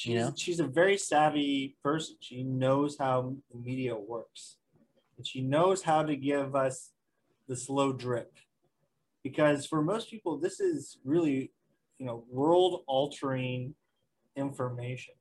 [0.01, 0.33] She's, You know?
[0.35, 2.17] she's a very savvy person.
[2.21, 4.57] She knows how the media works.
[5.19, 6.93] And she knows how to give us
[7.49, 8.33] the slow drip.
[9.23, 11.53] Because for most people, this is really,
[11.99, 13.75] you know, world altering
[14.37, 15.13] information.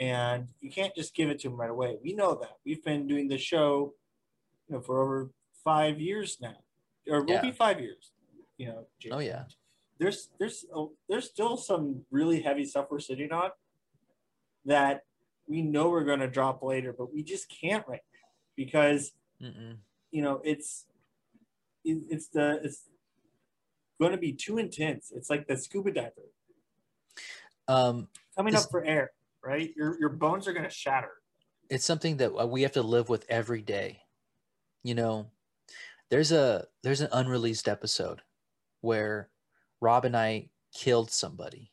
[0.00, 1.96] And you can't just give it to them right away.
[2.02, 2.56] We know that.
[2.66, 3.94] We've been doing the show,
[4.66, 5.30] you know, for over
[5.62, 6.56] five years now.
[7.08, 7.40] Or will Yeah.
[7.42, 8.12] be five years.
[8.58, 9.44] You know, oh yeah
[9.98, 13.50] there's there's oh, there's still some really heavy stuff we're sitting on
[14.64, 15.02] that
[15.48, 19.76] we know we're going to drop later, but we just can't right now because Mm-mm.
[20.10, 20.86] you know it's
[21.84, 22.88] it, it's the it's
[24.00, 25.12] going to be too intense.
[25.14, 26.10] It's like the scuba diver
[27.68, 29.12] um coming up for air,
[29.44, 29.72] right?
[29.76, 31.12] Your your bones are going to shatter.
[31.70, 34.00] it's something that uh, we have to live with every day
[34.84, 35.30] you know
[36.12, 38.20] there's a there's an unreleased episode
[38.82, 39.30] where
[39.80, 41.72] rob and i killed somebody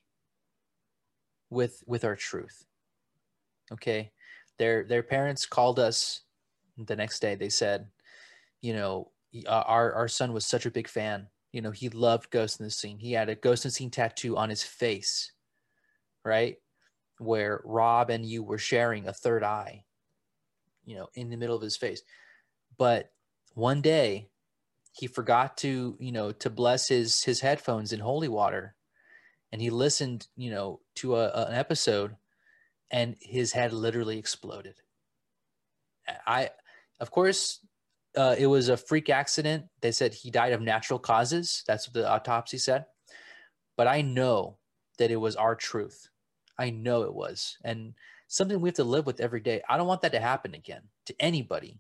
[1.49, 2.65] with with our truth
[3.69, 4.11] okay
[4.57, 6.21] their their parents called us
[6.77, 7.85] the next day they said
[8.61, 9.11] you know
[9.45, 12.65] uh, our our son was such a big fan You know, he loved Ghost in
[12.65, 12.99] the Scene.
[12.99, 15.33] He had a Ghost in the Scene tattoo on his face,
[16.23, 16.57] right?
[17.17, 19.83] Where Rob and you were sharing a third eye,
[20.85, 22.03] you know, in the middle of his face.
[22.77, 23.11] But
[23.53, 24.29] one day
[24.93, 28.75] he forgot to, you know, to bless his his headphones in holy water.
[29.51, 32.15] And he listened, you know, to a, an episode
[32.91, 34.75] and his head literally exploded.
[36.25, 36.51] I,
[36.99, 37.59] of course,
[38.17, 39.65] uh, it was a freak accident.
[39.81, 41.63] They said he died of natural causes.
[41.67, 42.85] That's what the autopsy said.
[43.77, 44.57] But I know
[44.97, 46.09] that it was our truth.
[46.57, 47.57] I know it was.
[47.63, 47.93] And
[48.27, 49.61] something we have to live with every day.
[49.69, 51.79] I don't want that to happen again to anybody,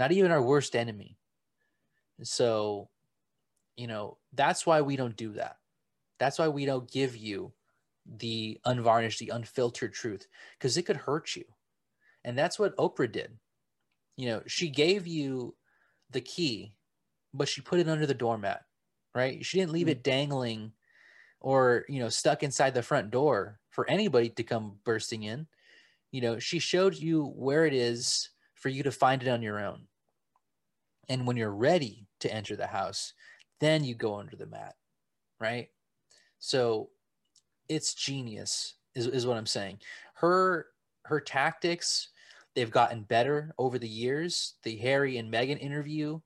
[0.00, 1.16] not even our worst enemy.
[2.22, 2.88] so,
[3.76, 5.56] you know, that's why we don't do that.
[6.18, 7.52] That's why we don't give you
[8.18, 10.26] the unvarnished, the unfiltered truth,
[10.58, 11.44] because it could hurt you.
[12.24, 13.38] And that's what Oprah did
[14.20, 15.54] you know, she gave you
[16.10, 16.74] the key,
[17.32, 18.60] but she put it under the doormat,
[19.14, 19.42] right?
[19.42, 19.92] She didn't leave mm-hmm.
[19.92, 20.72] it dangling
[21.40, 25.46] or, you know, stuck inside the front door for anybody to come bursting in.
[26.12, 29.58] You know, she showed you where it is for you to find it on your
[29.58, 29.86] own.
[31.10, 33.12] And when you're ready to enter the house,
[33.60, 34.76] then you go under the mat,
[35.38, 35.68] right?
[36.38, 36.88] So
[37.68, 39.80] it's genius is, is what I'm saying.
[40.14, 40.68] Her
[41.04, 42.08] her tactics
[42.54, 44.54] They've gotten better over the years.
[44.64, 46.20] The Harry and Meghan interview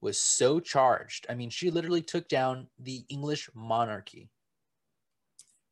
[0.00, 1.26] was so charged.
[1.28, 4.30] I mean, she literally took down the English monarchy.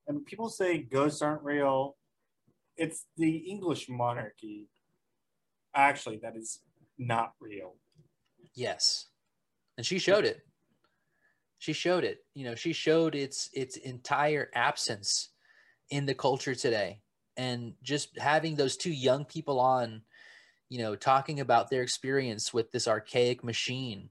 [0.06, 1.96] And people say ghosts aren't real.
[2.76, 4.68] It's the English monarchy,
[5.74, 6.60] actually, that is
[6.98, 7.76] not real.
[8.56, 9.06] Yes.
[9.76, 10.40] And she showed it.
[11.58, 12.18] She showed it.
[12.34, 15.30] You know, she showed its its entire absence
[15.90, 17.00] in the culture today
[17.36, 20.02] and just having those two young people on
[20.68, 24.10] you know talking about their experience with this archaic machine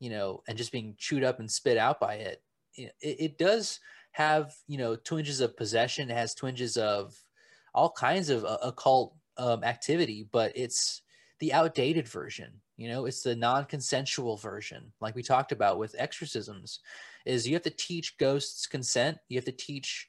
[0.00, 2.42] you know and just being chewed up and spit out by it
[2.74, 3.80] it, it does
[4.12, 7.14] have you know twinges of possession it has twinges of
[7.74, 11.01] all kinds of uh, occult um, activity but it's
[11.42, 16.80] the outdated version you know it's the non-consensual version like we talked about with exorcisms
[17.26, 20.08] is you have to teach ghosts consent you have to teach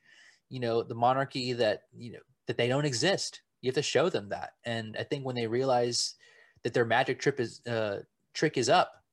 [0.53, 3.41] you know the monarchy that you know that they don't exist.
[3.61, 4.51] You have to show them that.
[4.65, 6.15] And I think when they realize
[6.63, 8.01] that their magic trip is uh,
[8.34, 9.03] trick is up,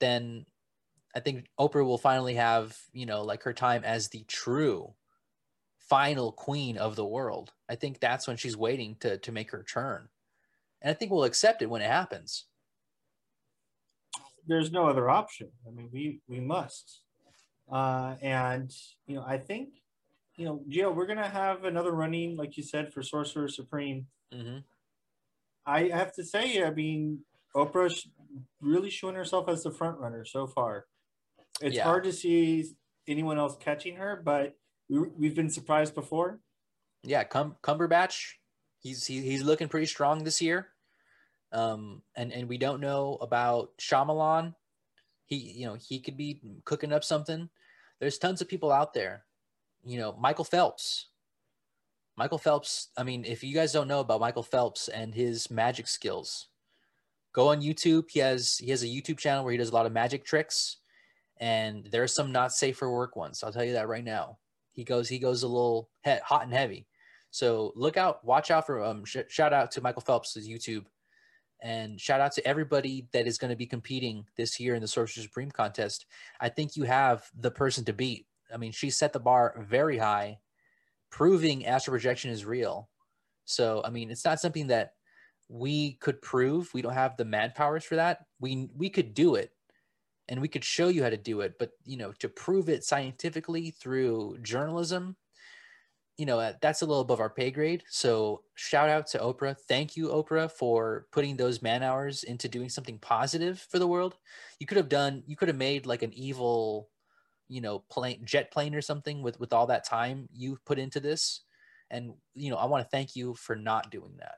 [0.00, 0.44] then
[1.14, 4.92] I think Oprah will finally have you know like her time as the true
[5.78, 7.52] final queen of the world.
[7.68, 10.08] I think that's when she's waiting to to make her turn,
[10.82, 12.46] and I think we'll accept it when it happens.
[14.46, 15.50] There's no other option.
[15.66, 17.00] I mean, we we must,
[17.70, 18.72] uh, and
[19.06, 19.70] you know, I think
[20.36, 24.06] you know, Gio, we're gonna have another running, like you said, for Sorcerer Supreme.
[24.34, 24.58] Mm-hmm.
[25.66, 27.20] I have to say, I mean,
[27.54, 28.08] Oprah's
[28.60, 30.86] really showing herself as the front runner so far.
[31.60, 31.84] It's yeah.
[31.84, 32.64] hard to see
[33.06, 34.54] anyone else catching her, but
[34.88, 36.40] we, have been surprised before.
[37.02, 38.34] Yeah, Cum- Cumberbatch,
[38.80, 40.68] he's he, he's looking pretty strong this year.
[41.52, 44.54] Um, and and we don't know about Shyamalan.
[45.26, 47.48] He you know he could be cooking up something.
[47.98, 49.24] There's tons of people out there
[49.84, 51.06] you know, Michael Phelps.
[52.16, 55.86] Michael Phelps, I mean, if you guys don't know about Michael Phelps and his magic
[55.86, 56.48] skills,
[57.32, 58.10] go on YouTube.
[58.10, 60.78] He has he has a YouTube channel where he does a lot of magic tricks
[61.38, 63.42] and there are some not safe for work ones.
[63.42, 64.38] I'll tell you that right now.
[64.72, 66.86] He goes he goes a little he- hot and heavy.
[67.30, 70.86] So look out, watch out for um sh- shout out to Michael Phelps' YouTube
[71.62, 74.88] and shout out to everybody that is going to be competing this year in the
[74.88, 76.06] Sorcerer Supreme contest.
[76.40, 79.98] I think you have the person to beat I mean, she set the bar very
[79.98, 80.38] high,
[81.10, 82.88] proving astral projection is real.
[83.44, 84.94] So, I mean, it's not something that
[85.48, 86.72] we could prove.
[86.72, 88.26] We don't have the manpowers for that.
[88.40, 89.52] We we could do it,
[90.28, 91.54] and we could show you how to do it.
[91.58, 95.16] But you know, to prove it scientifically through journalism,
[96.18, 97.82] you know, that's a little above our pay grade.
[97.88, 99.56] So, shout out to Oprah.
[99.68, 104.16] Thank you, Oprah, for putting those man hours into doing something positive for the world.
[104.58, 105.22] You could have done.
[105.26, 106.90] You could have made like an evil
[107.50, 111.00] you know plane jet plane or something with with all that time you put into
[111.00, 111.42] this
[111.90, 114.36] and you know i want to thank you for not doing that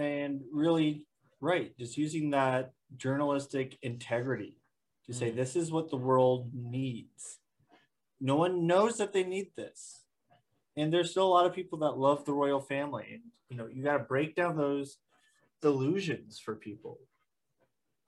[0.00, 1.06] and really
[1.40, 4.58] right just using that journalistic integrity
[5.06, 5.36] to say mm.
[5.36, 7.38] this is what the world needs
[8.20, 10.04] no one knows that they need this
[10.76, 13.66] and there's still a lot of people that love the royal family and you know
[13.66, 14.98] you got to break down those
[15.62, 16.98] illusions for people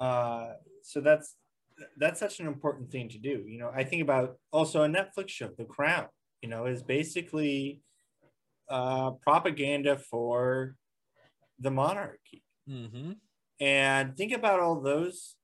[0.01, 0.53] uh,
[0.83, 1.37] so that's
[1.97, 3.45] that's such an important thing to do.
[3.47, 6.07] You know, I think about also a Netflix show, The Crown.
[6.43, 7.83] You know, is basically
[8.71, 10.75] uh, propaganda for
[11.59, 12.43] the monarchy.
[12.69, 13.13] Mm-hmm.
[13.61, 15.37] And think about all those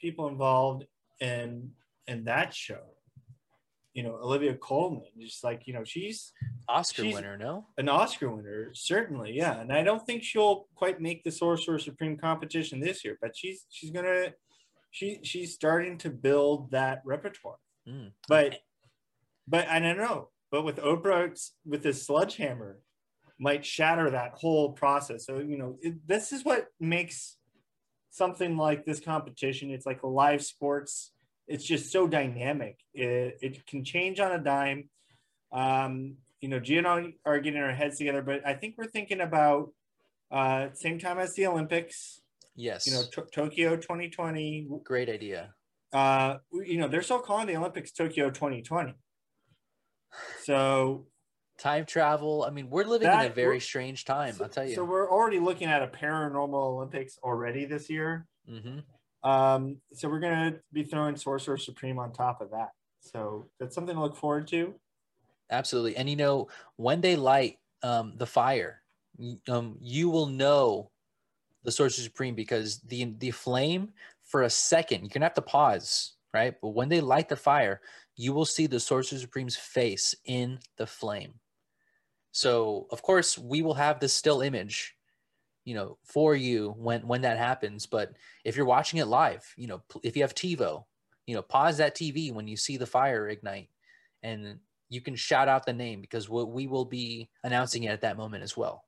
[0.00, 0.84] people involved
[1.20, 1.70] in
[2.08, 2.82] in that show.
[3.94, 6.32] You know, Olivia Colman, just like you know, she's
[6.68, 7.66] Oscar She's- winner, no?
[7.76, 9.60] an Oscar winner, certainly, yeah.
[9.60, 13.66] And I don't think she'll quite make the Sorcerer Supreme competition this year, but she's
[13.70, 14.32] she's gonna
[14.90, 17.58] she she's starting to build that repertoire.
[17.88, 18.12] Mm.
[18.28, 18.60] But
[19.46, 20.30] but I don't know.
[20.50, 22.78] But with Oprah with this sledgehammer,
[23.38, 25.26] might shatter that whole process.
[25.26, 27.36] So you know, it, this is what makes
[28.10, 29.70] something like this competition.
[29.70, 31.11] It's like a live sports.
[31.46, 32.78] It's just so dynamic.
[32.94, 34.88] It, it can change on a dime.
[35.52, 38.86] Um, you know, Gia and I are getting our heads together, but I think we're
[38.86, 39.72] thinking about
[40.30, 42.20] uh, same time as the Olympics.
[42.54, 42.86] Yes.
[42.86, 44.68] You know, to- Tokyo 2020.
[44.84, 45.54] Great idea.
[45.92, 48.94] Uh, you know, they're still calling the Olympics Tokyo 2020.
[50.44, 51.06] So
[51.58, 52.44] Time travel.
[52.44, 54.74] I mean, we're living in a very strange time, I'll tell you.
[54.74, 58.26] So we're already looking at a paranormal Olympics already this year.
[58.48, 58.80] hmm
[59.24, 62.70] Um, so we're gonna be throwing Sorcerer Supreme on top of that.
[63.00, 64.74] So that's something to look forward to.
[65.50, 65.96] Absolutely.
[65.96, 68.82] And you know, when they light um, the fire,
[69.48, 70.90] um, you will know
[71.64, 73.92] the Sorcerer Supreme because the the flame
[74.24, 76.54] for a second, you're gonna have to pause, right?
[76.60, 77.80] But when they light the fire,
[78.16, 81.34] you will see the Sorcerer Supreme's face in the flame.
[82.32, 84.96] So of course we will have the still image,
[85.64, 87.86] you know, for you when when that happens.
[87.86, 88.12] But
[88.44, 90.84] if you're watching it live, you know, if you have TiVo,
[91.26, 93.68] you know, pause that TV when you see the fire ignite,
[94.22, 94.58] and
[94.88, 98.16] you can shout out the name because we, we will be announcing it at that
[98.16, 98.84] moment as well.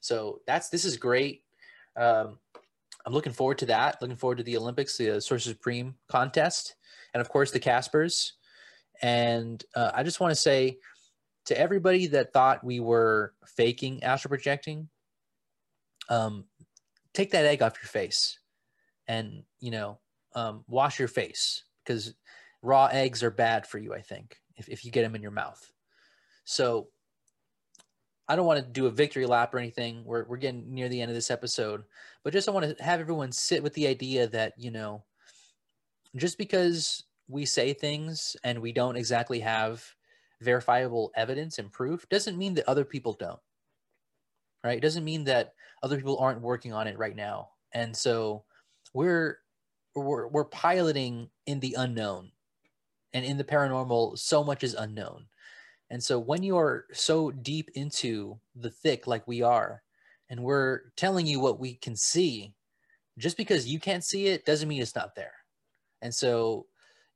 [0.00, 1.42] So that's this is great.
[1.96, 2.38] Um,
[3.04, 4.00] I'm looking forward to that.
[4.00, 6.76] Looking forward to the Olympics, the uh, Sorcerer Supreme contest,
[7.14, 8.32] and of course the Caspers.
[9.02, 10.78] And uh, I just want to say
[11.46, 14.88] to everybody that thought we were faking astral projecting,
[16.10, 16.44] um,
[17.14, 18.38] take that egg off your face,
[19.08, 19.98] and you know,
[20.34, 22.14] um, wash your face because
[22.62, 23.94] raw eggs are bad for you.
[23.94, 25.72] I think if if you get them in your mouth.
[26.44, 26.88] So
[28.28, 30.04] I don't want to do a victory lap or anything.
[30.04, 31.82] We're we're getting near the end of this episode,
[32.22, 35.04] but just I want to have everyone sit with the idea that you know,
[36.16, 39.84] just because we say things and we don't exactly have
[40.40, 43.40] verifiable evidence and proof doesn't mean that other people don't.
[44.62, 44.78] Right?
[44.78, 47.50] It doesn't mean that other people aren't working on it right now.
[47.72, 48.44] And so
[48.94, 49.38] we're
[49.94, 52.32] we're we're piloting in the unknown.
[53.12, 55.26] And in the paranormal, so much is unknown.
[55.90, 59.82] And so when you are so deep into the thick like we are,
[60.28, 62.54] and we're telling you what we can see,
[63.18, 65.32] just because you can't see it doesn't mean it's not there.
[66.02, 66.66] And so,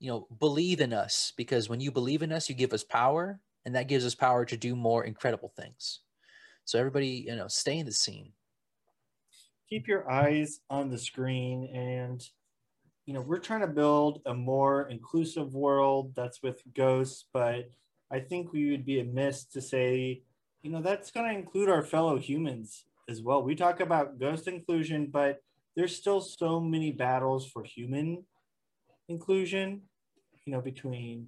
[0.00, 3.38] you know, believe in us because when you believe in us, you give us power,
[3.64, 6.00] and that gives us power to do more incredible things.
[6.64, 8.32] So everybody, you know, stay in the scene.
[9.74, 12.24] Keep your eyes on the screen and
[13.06, 17.70] you know, we're trying to build a more inclusive world that's with ghosts, but
[18.08, 20.22] I think we would be amiss to say,
[20.62, 23.42] you know, that's going to include our fellow humans as well.
[23.42, 25.40] We talk about ghost inclusion, but
[25.74, 28.24] there's still so many battles for human
[29.08, 29.82] inclusion,
[30.44, 31.26] you know, between,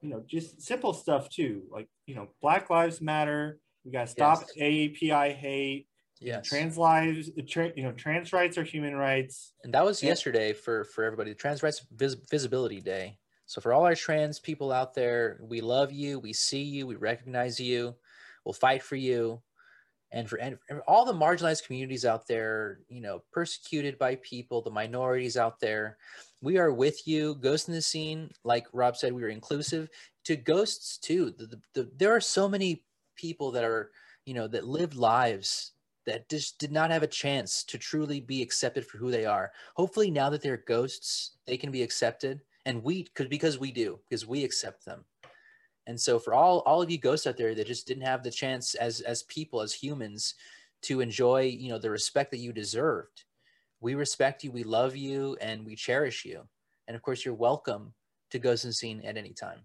[0.00, 1.62] you know, just simple stuff too.
[1.72, 3.58] Like, you know, Black Lives Matter.
[3.84, 5.88] We got to stop API hate.
[6.20, 6.48] Yes.
[6.48, 9.52] Trans lives, uh, tra- you know, trans rights are human rights.
[9.64, 11.34] And that was yesterday for for everybody.
[11.34, 13.18] Trans Rights Vis- Visibility Day.
[13.46, 16.94] So for all our trans people out there, we love you, we see you, we
[16.94, 17.96] recognize you,
[18.44, 19.42] we'll fight for you,
[20.12, 24.60] and for and for all the marginalized communities out there, you know, persecuted by people,
[24.60, 25.96] the minorities out there,
[26.42, 27.34] we are with you.
[27.36, 29.88] Ghost in the scene, like Rob said, we are inclusive
[30.24, 31.30] to ghosts too.
[31.36, 32.84] The, the, the, there are so many
[33.16, 33.90] people that are,
[34.26, 35.72] you know, that lived lives
[36.06, 39.52] that just did not have a chance to truly be accepted for who they are.
[39.74, 43.98] Hopefully, now that they're ghosts, they can be accepted, and we could because we do
[44.08, 45.04] because we accept them.
[45.86, 48.30] And so, for all all of you ghosts out there that just didn't have the
[48.30, 50.34] chance as as people as humans
[50.82, 53.24] to enjoy, you know, the respect that you deserved,
[53.80, 56.42] we respect you, we love you, and we cherish you.
[56.88, 57.92] And of course, you're welcome
[58.30, 59.60] to Ghost and Scene at any time.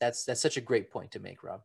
[0.00, 1.62] That's that's such a great point to make, Rob.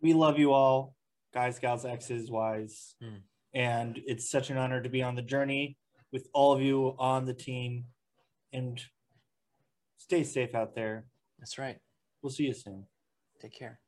[0.00, 0.96] We love you all,
[1.34, 2.94] guys, gals, X's, Y's.
[3.02, 3.20] Mm.
[3.52, 5.76] And it's such an honor to be on the journey
[6.12, 7.86] with all of you on the team.
[8.52, 8.80] And
[9.98, 11.06] stay safe out there.
[11.38, 11.78] That's right.
[12.22, 12.86] We'll see you soon.
[13.42, 13.80] Take care.